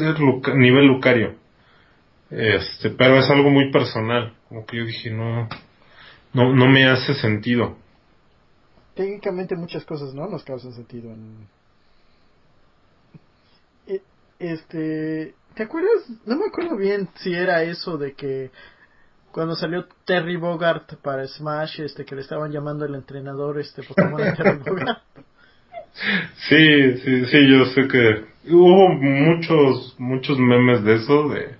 [0.55, 1.35] nivel Lucario.
[2.31, 5.49] Este, pero es algo muy personal, como que yo dije, no,
[6.31, 7.75] no, no me hace sentido
[8.97, 11.11] técnicamente muchas cosas no nos causan sentido
[13.87, 14.01] e,
[14.39, 18.49] este te acuerdas no me acuerdo bien si era eso de que
[19.31, 24.35] cuando salió Terry Bogart para Smash este que le estaban llamando el entrenador este Pokémon
[24.35, 24.99] Terry Bogart.
[26.49, 31.55] Sí sí sí yo sé que hubo muchos muchos memes de eso de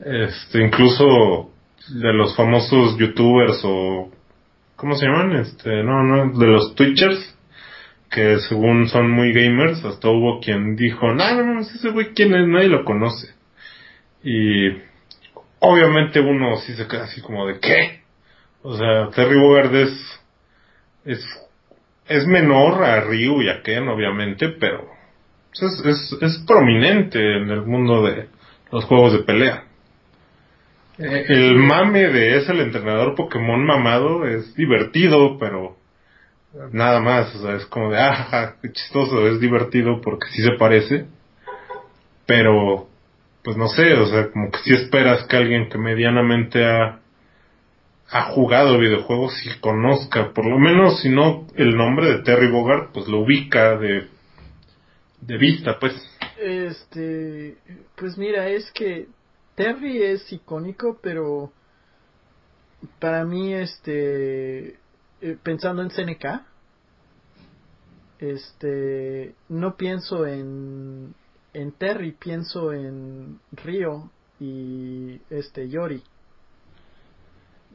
[0.00, 1.50] este incluso
[1.88, 4.10] de los famosos youtubers o
[4.80, 5.32] ¿cómo se llaman?
[5.36, 7.36] Este, no, no, de los Twitchers,
[8.10, 12.34] que según son muy gamers, hasta hubo quien dijo, no, no, no, ese güey quién
[12.34, 13.34] es, nadie lo conoce.
[14.24, 14.68] Y
[15.60, 18.00] obviamente uno sí se queda así como de, ¿qué?
[18.62, 20.20] O sea, Terry Bogard es,
[21.04, 21.24] es,
[22.08, 24.88] es menor a Ryu y a Ken, obviamente, pero
[25.52, 28.28] pues, es, es, prominente en el mundo de
[28.72, 29.64] los juegos de pelea.
[31.00, 35.76] Eh, el mame de es el entrenador Pokémon mamado es divertido, pero
[36.72, 40.58] nada más, o sea, es como de, ah, qué chistoso, es divertido porque sí se
[40.58, 41.06] parece,
[42.26, 42.86] pero,
[43.42, 47.00] pues no sé, o sea, como que si esperas que alguien que medianamente ha,
[48.10, 52.92] ha jugado videojuegos y conozca, por lo menos, si no el nombre de Terry Bogart,
[52.92, 54.06] pues lo ubica de,
[55.22, 55.94] de vista, pues.
[56.38, 57.56] Este,
[57.96, 59.06] pues mira, es que
[59.60, 61.52] Terry es icónico, pero
[62.98, 64.78] para mí, este,
[65.20, 66.24] eh, pensando en CNK,
[68.20, 71.14] este, no pienso en,
[71.52, 74.10] en Terry, pienso en Río
[74.40, 76.02] y este Yori.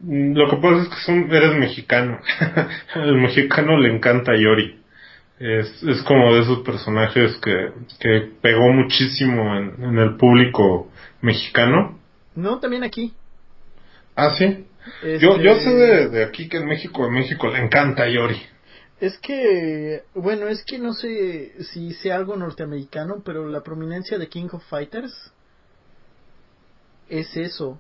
[0.02, 2.20] Mm, lo que pasa es que eres mexicano.
[2.96, 4.82] Al mexicano le encanta Yori.
[5.38, 10.90] Es, es como de esos personajes que, que pegó muchísimo en el público
[11.22, 12.00] mexicano.
[12.36, 13.14] No, también aquí.
[14.16, 14.66] Ah, sí.
[15.20, 18.40] Yo, yo sé de, de, aquí que en México, en México le encanta Yori.
[19.00, 24.30] Es que, bueno, es que no sé si sea algo norteamericano, pero la prominencia de
[24.30, 25.14] King of Fighters
[27.10, 27.80] es eso.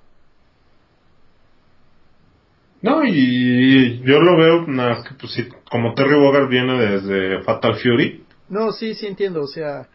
[2.82, 7.76] No, y yo lo veo, nada, que pues sí, como Terry Bogard viene desde Fatal
[7.76, 8.24] Fury.
[8.50, 9.88] No, sí, sí entiendo, o sea,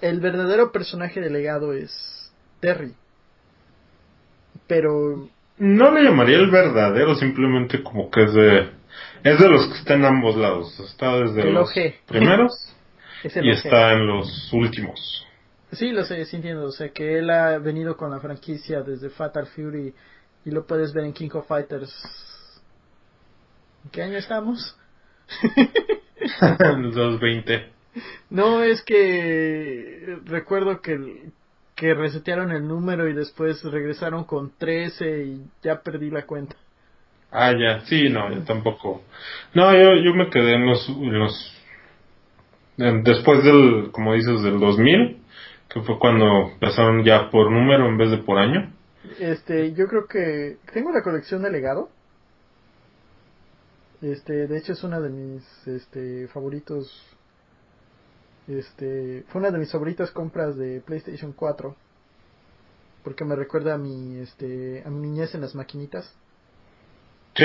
[0.00, 2.23] el verdadero personaje delegado es
[2.64, 2.94] Terry.
[4.66, 5.28] Pero...
[5.58, 8.70] No le llamaría el verdadero, simplemente como que es de
[9.22, 10.78] es de los que está en ambos lados.
[10.80, 11.70] Está desde los
[12.06, 12.52] primeros
[13.24, 15.26] y está en los últimos.
[15.72, 16.66] Sí, lo sé, sí entiendo.
[16.66, 19.94] O sea, que él ha venido con la franquicia desde Fatal Fury
[20.44, 21.92] y lo puedes ver en King of Fighters.
[23.84, 24.76] ¿En qué año estamos?
[26.60, 27.72] en los 20.
[28.30, 31.30] No, es que recuerdo que,
[31.74, 36.56] que resetearon el número y después regresaron con 13 y ya perdí la cuenta.
[37.30, 39.02] Ah, ya, sí, no, yo tampoco.
[39.54, 41.54] No, yo, yo me quedé en los, en los
[42.76, 45.18] después del, como dices, del 2000,
[45.68, 48.72] que fue cuando empezaron ya por número en vez de por año.
[49.18, 51.88] Este, yo creo que tengo la colección de legado.
[54.00, 57.13] Este, de hecho es una de mis, este, favoritos.
[58.48, 61.74] Este, fue una de mis favoritas compras de PlayStation 4.
[63.02, 66.14] Porque me recuerda a mi, este, a mi niñez en las maquinitas.
[67.36, 67.44] Sí,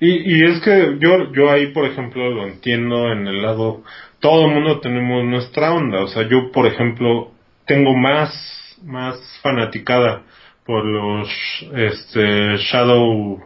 [0.00, 3.84] y, y es que yo, yo ahí, por ejemplo, lo entiendo en el lado,
[4.18, 7.30] todo el mundo tenemos nuestra onda, o sea, yo, por ejemplo,
[7.64, 10.24] tengo más, más fanaticada
[10.66, 11.28] por los,
[11.74, 13.40] este, Shadow,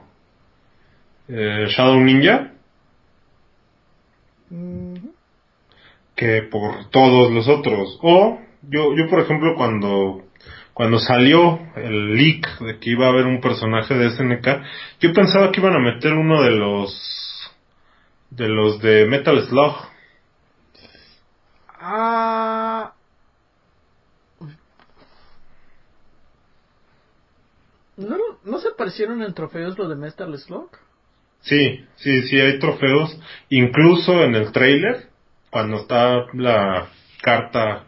[1.28, 2.52] eh, Shadow Ninja,
[6.22, 10.22] que por todos los otros, o yo, yo, por ejemplo, cuando
[10.72, 14.46] cuando salió el leak de que iba a haber un personaje de SNK,
[15.00, 17.50] yo pensaba que iban a meter uno de los
[18.30, 19.74] de los de Metal Slug.
[21.80, 22.92] Ah.
[27.96, 30.70] ¿No, ¿No se aparecieron en trofeos los de Metal Slug?
[31.40, 33.18] Sí, sí, sí, hay trofeos.
[33.48, 35.11] Incluso en el trailer,
[35.52, 36.88] cuando está la
[37.20, 37.84] carta,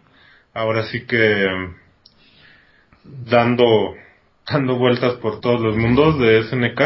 [0.53, 1.49] ahora sí que
[3.03, 3.95] dando,
[4.47, 6.81] dando vueltas por todos los mundos de SNK,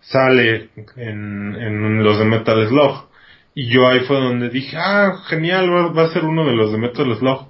[0.00, 3.10] sale en, en los de Metal Slug.
[3.54, 6.78] Y yo ahí fue donde dije, ah, genial, va, a ser uno de los de
[6.78, 7.48] Metal Slug.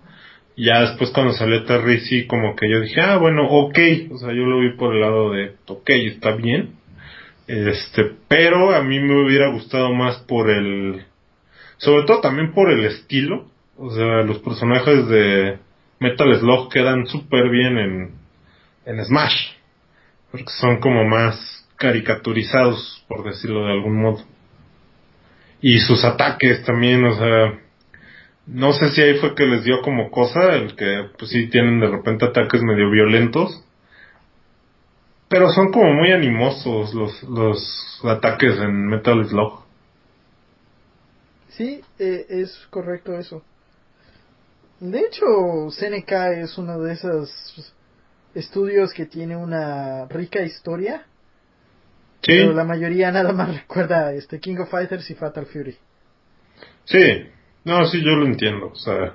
[0.56, 3.78] Ya después cuando salió Terry, sí, como que yo dije, ah, bueno, ok.
[4.10, 6.74] O sea, yo lo vi por el lado de, ok, está bien.
[7.46, 11.04] Este, pero a mí me hubiera gustado más por el,
[11.78, 13.46] sobre todo también por el estilo.
[13.78, 15.58] O sea, los personajes de,
[15.98, 18.10] Metal Slug quedan súper bien en,
[18.84, 19.52] en Smash.
[20.30, 24.24] Porque son como más caricaturizados, por decirlo de algún modo.
[25.60, 27.58] Y sus ataques también, o sea,
[28.46, 31.80] no sé si ahí fue que les dio como cosa, el que pues sí tienen
[31.80, 33.62] de repente ataques medio violentos.
[35.28, 39.65] Pero son como muy animosos los, los ataques en Metal Slug.
[41.56, 43.42] Sí, eh, es correcto eso.
[44.80, 45.24] De hecho,
[45.70, 46.12] CNK
[46.42, 47.74] es uno de esos
[48.34, 51.06] estudios que tiene una rica historia.
[52.20, 52.32] Sí.
[52.32, 55.76] Pero la mayoría nada más recuerda este King of Fighters y Fatal Fury.
[56.84, 57.26] Sí,
[57.64, 58.68] no, sí, yo lo entiendo.
[58.68, 59.14] O sea,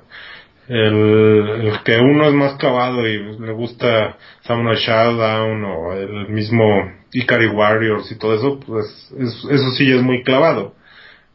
[0.68, 6.66] el, que uno es más clavado y le gusta Samurai Showdown o el mismo
[7.14, 10.74] Ikari Warriors y todo eso, pues eso sí es muy clavado.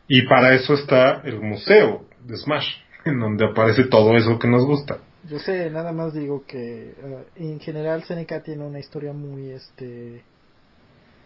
[0.08, 2.68] Y para eso está el museo de Smash
[3.04, 4.98] en donde aparece todo eso que nos gusta.
[5.28, 10.22] Yo sé, nada más digo que eh, en general Seneca tiene una historia muy, este,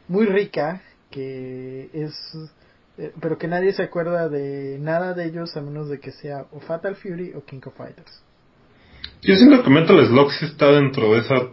[0.09, 0.81] muy rica,
[1.11, 2.15] que es,
[2.97, 6.47] eh, pero que nadie se acuerda de nada de ellos a menos de que sea
[6.53, 8.23] o Fatal Fury o King of Fighters.
[9.23, 11.49] Yo siento que Metal Slug sí está dentro de esa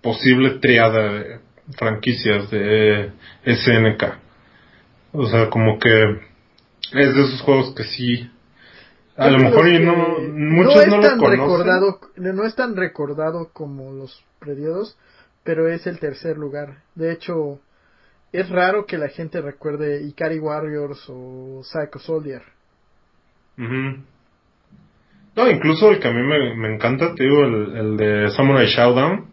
[0.00, 1.40] posible triada de
[1.76, 3.12] franquicias de
[3.44, 4.04] SNK.
[5.12, 6.29] O sea, como que
[6.92, 8.30] es de esos juegos que sí
[9.16, 9.94] a lo mejor y no,
[10.32, 11.40] muchos no es no, tan lo conocen.
[11.40, 14.96] recordado, no es tan recordado como los periodos,
[15.44, 16.78] pero es el tercer lugar.
[16.94, 17.58] De hecho,
[18.32, 22.42] es raro que la gente recuerde Ikari Warriors o Psycho Soldier.
[23.58, 23.98] Ujú.
[25.36, 28.66] No, incluso el que a mí me, me encanta, te digo, el, el de Samurai
[28.68, 29.26] Showdown.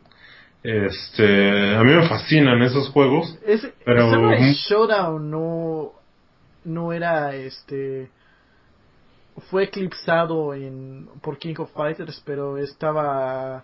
[0.63, 3.38] Este, a mí me fascinan esos juegos.
[3.45, 5.93] Es, Pero- Samurai Showdown no,
[6.68, 8.11] no era este
[9.49, 13.64] fue eclipsado en por King of Fighters pero estaba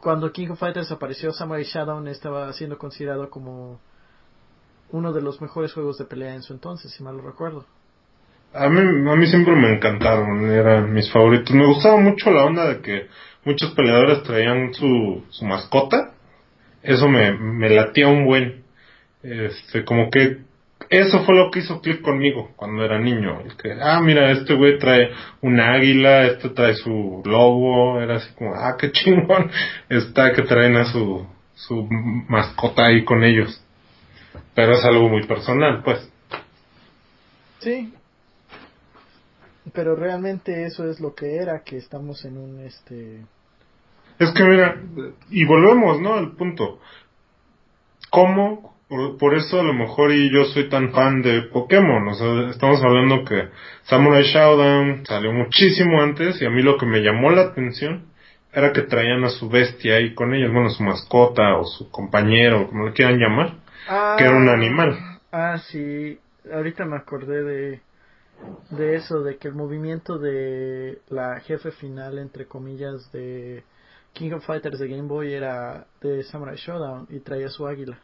[0.00, 3.80] cuando King of Fighters apareció Samurai Showdown estaba siendo considerado como
[4.90, 7.64] uno de los mejores juegos de pelea en su entonces si mal lo recuerdo
[8.52, 11.54] A mí, a mí siempre me encantaron, eran mis favoritos.
[11.54, 13.06] Me gustaba mucho la onda de que
[13.44, 16.14] muchos peleadores traían su, su mascota.
[16.82, 18.64] Eso me, me latía un buen.
[19.22, 20.47] Este, como que
[20.90, 23.40] eso fue lo que hizo clic conmigo cuando era niño.
[23.40, 25.10] El que, ah, mira, este güey trae
[25.40, 28.00] una águila, este trae su lobo.
[28.00, 29.50] Era así como, ah, qué chingón
[29.88, 31.88] está que traen a su, su
[32.28, 33.62] mascota ahí con ellos.
[34.54, 36.10] Pero es algo muy personal, pues.
[37.60, 37.92] sí
[39.72, 43.24] pero realmente eso es lo que era que estamos en un este
[44.18, 44.80] Es que mira,
[45.30, 46.14] y volvemos, ¿no?
[46.14, 46.80] Al punto.
[48.10, 48.77] ¿Cómo?
[48.88, 52.08] Por, por eso a lo mejor y yo soy tan fan de Pokémon.
[52.08, 53.48] O sea, estamos hablando que
[53.82, 58.06] Samurai Showdown salió muchísimo antes y a mí lo que me llamó la atención
[58.52, 62.66] era que traían a su bestia ahí con ellos, bueno, su mascota o su compañero,
[62.68, 63.56] como lo quieran llamar,
[64.16, 64.98] que era un animal.
[65.30, 66.18] Ah, sí.
[66.50, 67.80] Ahorita me acordé de,
[68.70, 73.64] de eso, de que el movimiento de la jefe final, entre comillas, de
[74.14, 77.98] King of Fighters de Game Boy era de Samurai Showdown y traía su águila.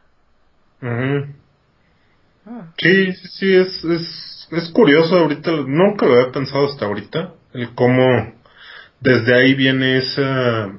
[0.83, 7.33] Ah, Sí, sí, sí, es, es, es curioso ahorita, nunca lo había pensado hasta ahorita,
[7.55, 8.35] el cómo
[9.01, 10.73] desde ahí viene esa,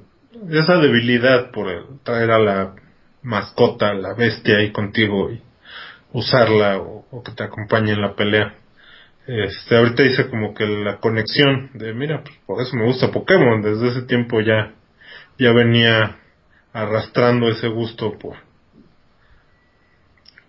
[0.50, 2.76] esa debilidad por el traer a la
[3.24, 5.42] mascota, la bestia ahí contigo y
[6.14, 8.56] usarla o, o que te acompañe en la pelea.
[9.28, 13.62] Este, ahorita dice como que la conexión de, mira, pues por eso me gusta Pokémon,
[13.62, 14.74] desde ese tiempo ya,
[15.40, 16.18] ya venía
[16.74, 18.36] arrastrando ese gusto por,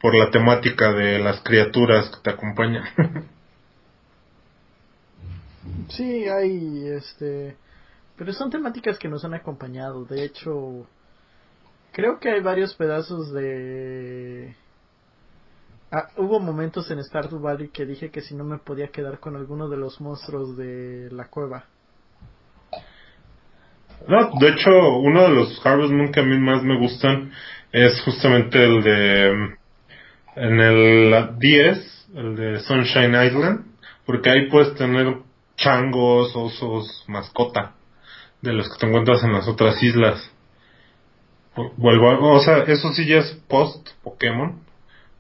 [0.06, 2.84] por la temática de las criaturas que te acompañan.
[5.88, 7.56] sí, hay este.
[8.16, 10.04] Pero son temáticas que nos han acompañado.
[10.04, 10.86] De hecho,
[11.90, 14.54] creo que hay varios pedazos de.
[15.90, 19.34] Ah, hubo momentos en Stardew Valley que dije que si no me podía quedar con
[19.34, 21.64] alguno de los monstruos de la cueva.
[24.06, 27.32] no, de hecho, uno de los Harvest Moon que a mí más me gustan
[27.72, 29.56] es justamente el de
[30.36, 33.66] en el 10, el de Sunshine Island,
[34.04, 35.16] porque ahí puedes tener
[35.56, 37.74] changos, osos, mascota,
[38.42, 40.30] de los que te encuentras en las otras islas.
[41.76, 44.60] Vuelvo o sea, eso sí ya es post Pokémon,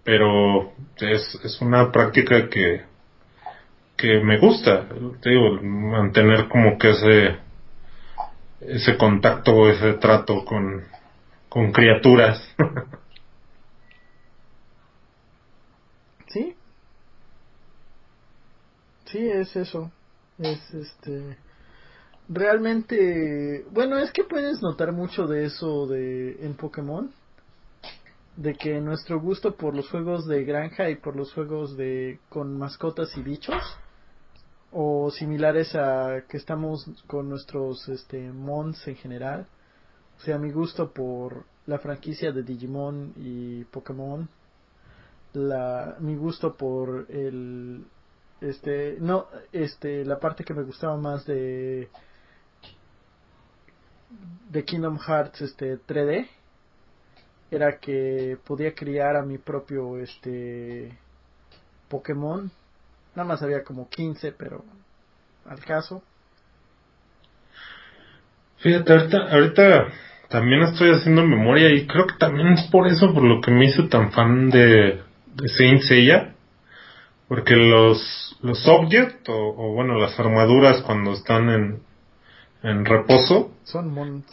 [0.04, 2.82] pero es, es una práctica que,
[3.96, 4.86] que me gusta,
[5.22, 7.38] te digo, mantener como que ese,
[8.60, 10.84] ese contacto, ese trato con,
[11.48, 12.54] con criaturas.
[16.28, 16.54] Sí.
[19.16, 19.90] Sí, es eso.
[20.36, 21.38] Es este.
[22.28, 23.64] Realmente.
[23.70, 27.10] Bueno, es que puedes notar mucho de eso de en Pokémon.
[28.36, 32.58] De que nuestro gusto por los juegos de granja y por los juegos de con
[32.58, 33.62] mascotas y bichos
[34.70, 39.46] o similares a que estamos con nuestros este mons en general.
[40.18, 44.28] O sea, mi gusto por la franquicia de Digimon y Pokémon
[45.32, 47.86] la mi gusto por el
[48.40, 51.88] este no este la parte que me gustaba más de
[54.50, 56.28] de Kingdom Hearts este 3D
[57.50, 60.96] era que podía criar a mi propio este
[61.88, 62.50] Pokémon
[63.14, 64.64] nada más había como 15 pero
[65.46, 66.02] al caso
[68.58, 69.86] Fíjate, ahorita, ahorita
[70.28, 73.66] también estoy haciendo memoria y creo que también es por eso por lo que me
[73.66, 75.00] hice tan fan de,
[75.34, 76.34] de Saint Seiya.
[77.28, 81.82] Porque los, los object, o, bueno, las armaduras cuando están en,
[82.62, 83.52] en reposo.
[83.64, 84.24] Son mons.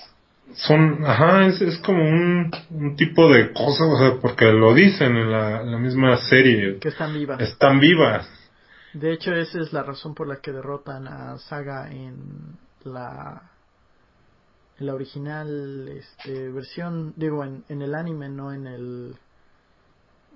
[0.54, 5.16] Son, ajá, es, es como un, un tipo de cosa, o sea, porque lo dicen
[5.16, 6.78] en la, la misma serie.
[6.80, 7.40] Que están vivas.
[7.42, 8.30] Están vivas.
[8.94, 13.50] De hecho, esa es la razón por la que derrotan a Saga en la
[14.80, 19.16] en la original este, versión, digo, en, en el anime, no en el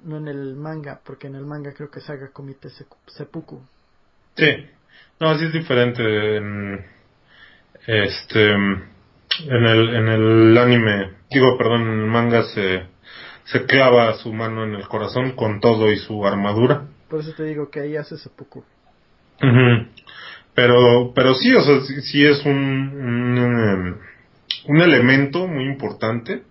[0.04, 2.70] no en el manga, porque en el manga creo que Saga comite
[3.08, 3.62] seppuku.
[4.36, 4.48] Sí,
[5.20, 6.38] no, así es diferente.
[6.38, 6.86] En,
[7.88, 12.86] este, en el, en el anime, digo, perdón, en el manga se,
[13.46, 16.86] se clava su mano en el corazón con todo y su armadura.
[17.10, 18.64] Por eso te digo que ahí hace seppuku.
[20.54, 24.00] Pero, pero sí, o sea, sí, es un, un,
[24.68, 26.44] un elemento muy importante.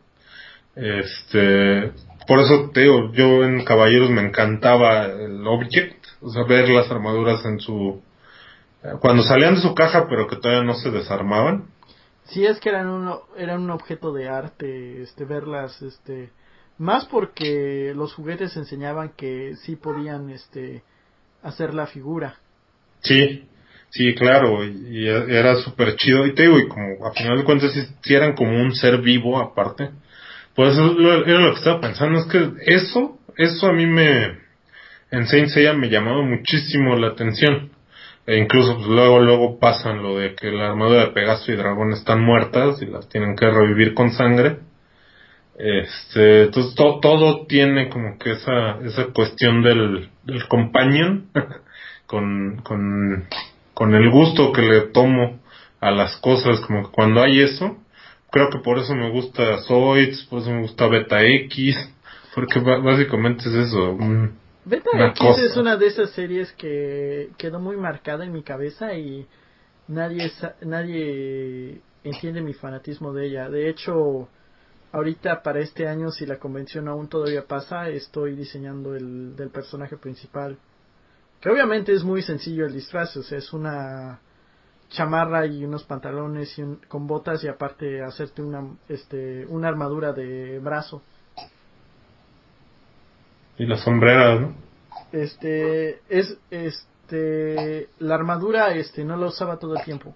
[0.77, 1.93] Este,
[2.27, 6.91] por eso te digo, yo en Caballeros me encantaba el Object, o sea, ver las
[6.91, 8.03] armaduras en su...
[9.01, 11.65] Cuando salían de su caja, pero que todavía no se desarmaban.
[12.25, 16.31] Sí, es que eran un, eran un objeto de arte, este, verlas, este...
[16.79, 20.83] Más porque los juguetes enseñaban que sí podían, este,
[21.43, 22.37] hacer la figura.
[23.01, 23.49] Sí,
[23.91, 26.27] sí, claro, y, era súper chido.
[26.27, 27.73] Y te digo, y como a final de cuentas,
[28.03, 29.91] si eran como un ser vivo aparte.
[30.57, 34.39] Pues era lo que estaba pensando, es que eso, eso a mí me,
[35.11, 37.71] en Saint Seiya me llamaba muchísimo la atención.
[38.27, 41.93] E incluso pues, luego, luego pasan lo de que la armadura de Pegaso y Dragón
[41.93, 44.59] están muertas y las tienen que revivir con sangre.
[45.59, 51.31] Este, entonces todo tiene como que esa, esa cuestión del, del companion
[52.07, 53.29] con, con,
[53.73, 55.41] con el gusto que le tomo
[55.81, 57.77] a las cosas, como que cuando hay eso,
[58.37, 61.75] creo que por eso me gusta Zoids, por eso me gusta Beta X,
[62.35, 63.97] porque básicamente es eso.
[64.67, 69.27] Beta X es una de esas series que quedó muy marcada en mi cabeza y
[69.89, 70.31] nadie
[70.61, 73.49] nadie entiende mi fanatismo de ella.
[73.49, 74.29] De hecho,
[74.93, 79.97] ahorita para este año, si la convención aún todavía pasa, estoy diseñando el del personaje
[79.97, 80.59] principal.
[81.41, 84.21] Que obviamente es muy sencillo el disfraz, o sea, es una
[84.91, 90.59] chamarra y unos pantalones y con botas y aparte hacerte una este una armadura de
[90.59, 91.03] brazo.
[93.59, 94.67] Y la sombrera no
[95.13, 100.15] este es este la armadura este no la usaba todo el tiempo.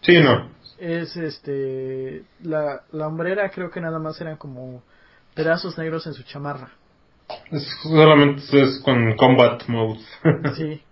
[0.00, 0.50] Sí no.
[0.78, 4.82] Es este la la hombrera creo que nada más eran como
[5.34, 6.70] pedazos negros en su chamarra.
[7.50, 10.00] Es, solamente es con combat mode
[10.56, 10.82] sí.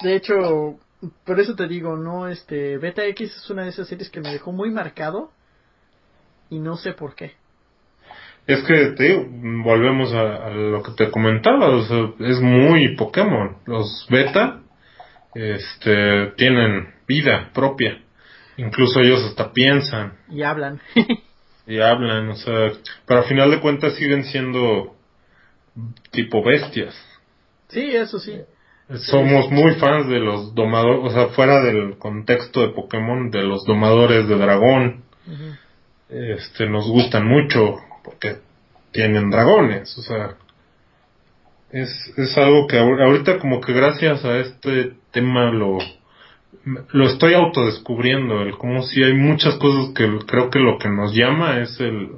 [0.00, 0.78] De hecho
[1.24, 4.32] por eso te digo, no, este, Beta X es una de esas series que me
[4.32, 5.30] dejó muy marcado
[6.48, 7.32] y no sé por qué.
[8.46, 9.26] Es que te digo,
[9.64, 11.68] volvemos a, lo que te comentaba,
[12.18, 13.56] es muy Pokémon.
[13.66, 14.62] Los beta
[15.34, 18.00] este, tienen vida propia.
[18.56, 20.18] Incluso ellos hasta piensan.
[20.28, 20.80] Y hablan.
[21.66, 22.72] y hablan, o sea,
[23.06, 24.96] pero al final de cuentas siguen siendo
[26.10, 26.94] tipo bestias.
[27.68, 28.40] Sí, eso sí
[28.98, 33.64] somos muy fans de los domadores, o sea, fuera del contexto de Pokémon, de los
[33.64, 35.04] domadores de dragón.
[36.08, 38.36] Este, nos gustan mucho porque
[38.92, 40.34] tienen dragones, o sea,
[41.70, 41.88] es,
[42.18, 45.78] es algo que ahorita como que gracias a este tema lo,
[46.92, 51.14] lo estoy autodescubriendo, el como si hay muchas cosas que creo que lo que nos
[51.14, 52.10] llama es el,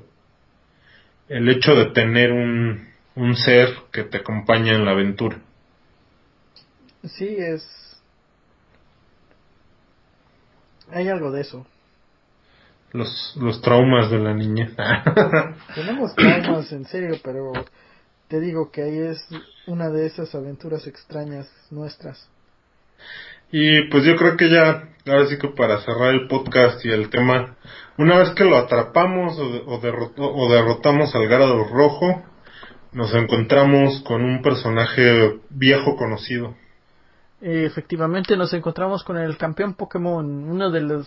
[1.28, 5.38] el hecho de tener un, un ser que te acompaña en la aventura.
[7.04, 7.62] Sí, es...
[10.90, 11.66] Hay algo de eso.
[12.92, 14.70] Los, los traumas de la niña.
[15.74, 17.52] Tenemos traumas, en serio, pero
[18.28, 19.26] te digo que ahí es
[19.66, 22.28] una de esas aventuras extrañas nuestras.
[23.50, 27.10] Y pues yo creo que ya, ahora sí que para cerrar el podcast y el
[27.10, 27.56] tema,
[27.98, 32.22] una vez que lo atrapamos o, o derrotamos al Garado Rojo,
[32.92, 36.54] nos encontramos con un personaje viejo conocido
[37.44, 41.06] efectivamente nos encontramos con el campeón Pokémon, uno de los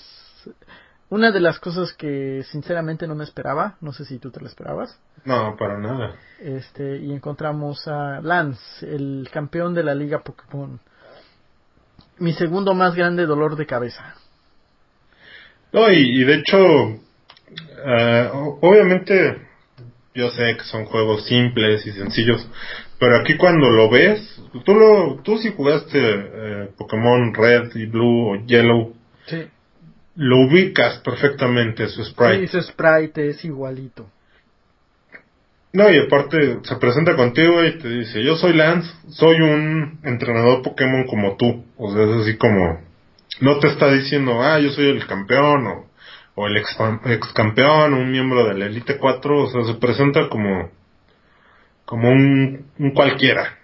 [1.10, 4.48] una de las cosas que sinceramente no me esperaba, no sé si tú te lo
[4.48, 5.00] esperabas.
[5.24, 6.16] No, para nada.
[6.40, 10.80] Este, y encontramos a Lance, el campeón de la liga Pokémon.
[12.20, 14.16] Mi segundo más grande dolor de cabeza.
[15.72, 16.58] No, y, de hecho,
[17.86, 18.30] eh,
[18.62, 19.48] obviamente
[20.14, 22.50] yo sé que son juegos simples y sencillos,
[23.00, 28.32] pero aquí cuando lo ves, tú lo, tú si jugaste eh, Pokémon Red y Blue
[28.32, 28.94] o Yellow,
[29.28, 29.48] sí.
[30.16, 32.48] lo ubicas perfectamente su sprite.
[32.48, 34.08] Sí, su sprite es igualito.
[35.74, 40.64] No, y aparte se presenta contigo y te dice, yo soy Lance, soy un entrenador
[40.64, 41.66] Pokémon como tú.
[41.78, 42.82] O sea, es así como,
[43.42, 45.86] no te está diciendo, ah, yo soy el campeón o,
[46.34, 46.76] o el ex,
[47.06, 49.44] ex campeón un miembro de la Elite 4.
[49.44, 50.72] O sea, se presenta como,
[51.88, 53.58] como un, un cualquiera.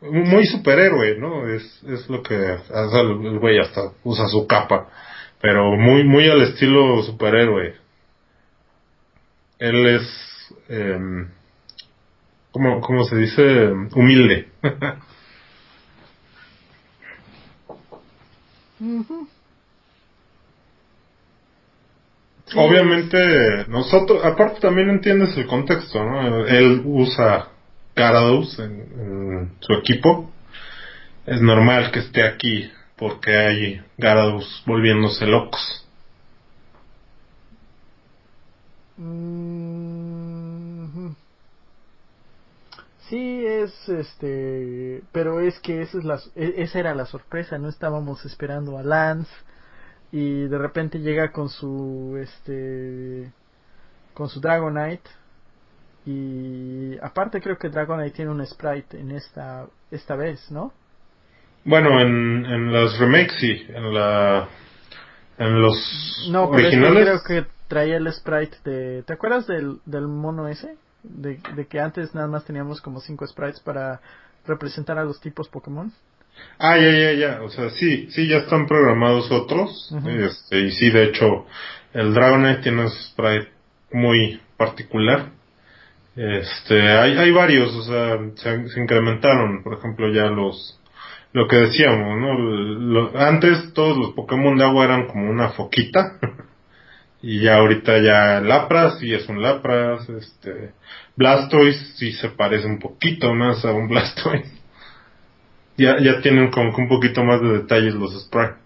[0.00, 1.46] Muy superhéroe, ¿no?
[1.46, 4.88] Es, es lo que hace el, güey hasta usa su capa.
[5.42, 7.82] Pero muy, muy al estilo superhéroe
[9.62, 10.02] él es,
[10.68, 10.98] eh,
[12.50, 13.70] ¿cómo, se dice?
[13.94, 14.48] Humilde.
[22.54, 26.46] Obviamente, nosotros, aparte también entiendes el contexto, ¿no?
[26.46, 27.48] Él usa
[27.94, 30.30] Garados en, su equipo.
[31.26, 35.86] Es normal que esté aquí porque hay Garados volviéndose locos.
[43.08, 47.68] Sí, es este, pero es que esa es la e, esa era la sorpresa, no
[47.68, 49.30] estábamos esperando a Lance
[50.12, 53.32] y de repente llega con su este
[54.14, 55.10] con su Dragonite
[56.04, 60.72] y aparte creo que Dragonite tiene un sprite en esta esta vez, ¿no?
[61.64, 64.48] Bueno, en, en las remakes sí, en la
[65.38, 70.46] en los no, originales creo que traía el sprite de ¿te acuerdas del del mono
[70.46, 70.76] ese?
[71.02, 74.00] de, de, que antes nada más teníamos como cinco sprites para
[74.46, 75.92] representar a los tipos Pokémon.
[76.58, 77.42] Ah, ya, ya, ya.
[77.42, 79.94] O sea, sí, sí, ya están programados otros.
[80.06, 81.46] este, y sí, de hecho,
[81.92, 83.48] el Dragonite tiene un sprite
[83.92, 85.30] muy particular.
[86.14, 90.78] Este, hay, hay varios, o sea, se, se incrementaron, por ejemplo, ya los,
[91.32, 92.38] lo que decíamos, ¿no?
[92.38, 96.18] Lo, antes todos los Pokémon de agua eran como una foquita.
[97.22, 100.72] y ya ahorita ya Lapras sí es un Lapras, este
[101.16, 104.61] Blastoise sí se parece un poquito más a un Blastoise.
[105.76, 108.56] Ya, ya tienen como que un poquito más de detalles los sprites.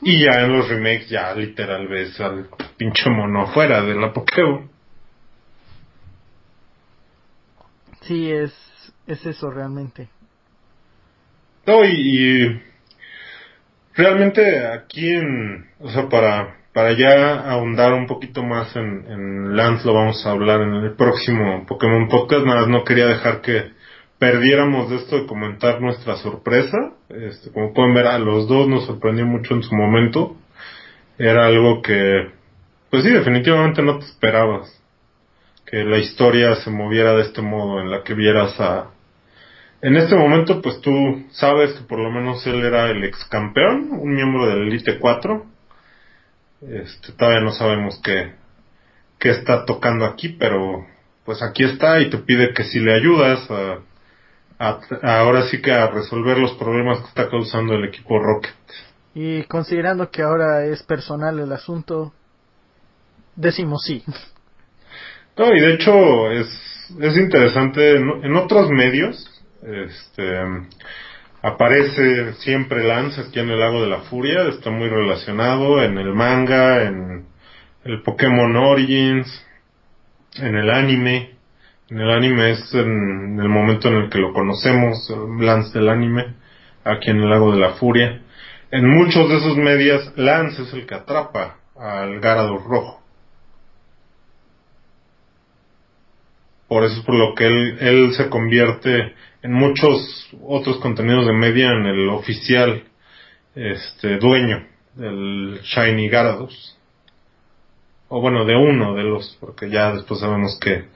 [0.00, 2.48] Y ya en los remakes ya literal ves al
[2.78, 4.70] pinche mono fuera de la Pokémon.
[8.02, 8.52] Sí, es,
[9.06, 10.08] es eso realmente.
[11.66, 12.62] No, y
[13.94, 19.86] realmente aquí en, o sea, para, para ya ahondar un poquito más en, en Lance
[19.86, 23.76] lo vamos a hablar en el próximo Pokémon Podcast, nada más no quería dejar que
[24.18, 26.76] perdiéramos de esto de comentar nuestra sorpresa,
[27.08, 30.36] este, como pueden ver a los dos nos sorprendió mucho en su momento,
[31.18, 32.30] era algo que,
[32.90, 34.74] pues sí, definitivamente no te esperabas,
[35.66, 38.90] que la historia se moviera de este modo, en la que vieras a,
[39.80, 40.90] en este momento, pues tú
[41.30, 44.98] sabes que por lo menos él era el ex campeón, un miembro de la Elite
[44.98, 45.46] 4.
[46.62, 48.32] Este, todavía no sabemos qué,
[49.20, 50.84] qué está tocando aquí, pero
[51.24, 53.78] pues aquí está y te pide que si le ayudas a,
[54.58, 58.54] a, ahora sí que a resolver los problemas que está causando el equipo Rocket.
[59.14, 62.12] Y considerando que ahora es personal el asunto,
[63.34, 64.04] decimos sí.
[65.36, 69.24] No, y de hecho es, es interesante, en otros medios,
[69.62, 70.40] este,
[71.42, 76.14] aparece siempre Lance aquí en el lago de la furia, está muy relacionado en el
[76.14, 77.26] manga, en
[77.84, 79.46] el Pokémon Origins,
[80.36, 81.37] en el anime.
[81.90, 85.10] En el anime es en el momento en el que lo conocemos,
[85.40, 86.34] Lance del anime,
[86.84, 88.20] aquí en el lago de la furia.
[88.70, 93.02] En muchos de esos medias, Lance es el que atrapa al Garados rojo.
[96.68, 101.32] Por eso es por lo que él, él se convierte en muchos otros contenidos de
[101.32, 102.84] media en el oficial
[103.54, 106.76] este dueño del Shiny Garados
[108.08, 110.86] o bueno de uno de los porque ya después sabemos que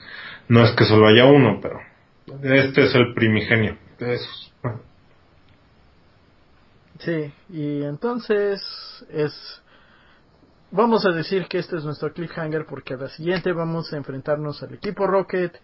[0.53, 1.81] no es que solo haya uno pero
[2.43, 4.53] este es el primigenio de esos.
[6.99, 8.61] Sí y entonces
[9.11, 9.33] es
[10.70, 14.62] vamos a decir que este es nuestro cliffhanger porque a la siguiente vamos a enfrentarnos
[14.62, 15.59] al equipo Rocket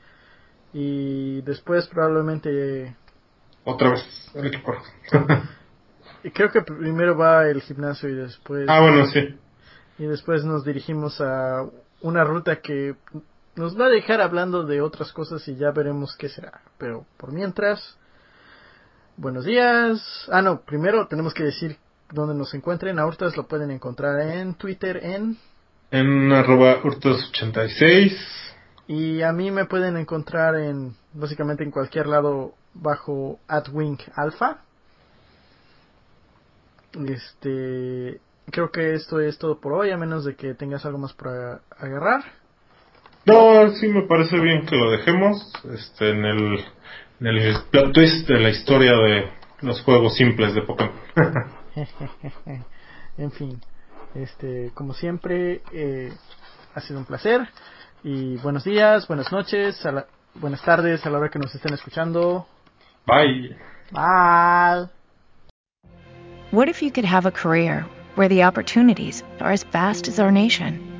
[0.73, 2.97] y después probablemente
[3.65, 4.75] otra vez el equipo
[6.33, 9.37] creo que primero va el gimnasio y después ah bueno sí.
[9.99, 11.67] y después nos dirigimos a
[12.01, 12.95] una ruta que
[13.59, 17.33] nos va a dejar hablando de otras cosas y ya veremos qué será pero por
[17.33, 17.99] mientras
[19.17, 21.77] buenos días ah no primero tenemos que decir
[22.13, 25.37] dónde nos encuentren a Hurtas lo pueden encontrar en Twitter en
[25.91, 28.17] en arroba Hurtas86
[28.89, 34.63] y a mí me pueden encontrar en básicamente en cualquier lado bajo Adwink Alpha.
[37.07, 38.21] Este
[38.51, 41.61] creo que esto es todo por hoy, a menos de que tengas algo más para
[41.79, 42.25] agarrar.
[43.29, 46.65] No, sí me parece bien que lo dejemos este, en, el,
[47.21, 49.31] en el plot twist de la historia de
[49.61, 50.95] los juegos simples de Pokémon.
[53.19, 53.61] en fin,
[54.15, 56.13] este, como siempre, eh,
[56.75, 57.49] ha sido un placer.
[58.05, 61.75] Y buenos días, buenas noches, a la, buenas tardes a la hora que nos estén
[61.75, 62.47] escuchando.
[63.07, 63.57] Bye.
[63.91, 64.89] Bye.
[66.51, 67.85] What if you could have a career
[68.15, 70.88] where the opportunities are as vast as our nation,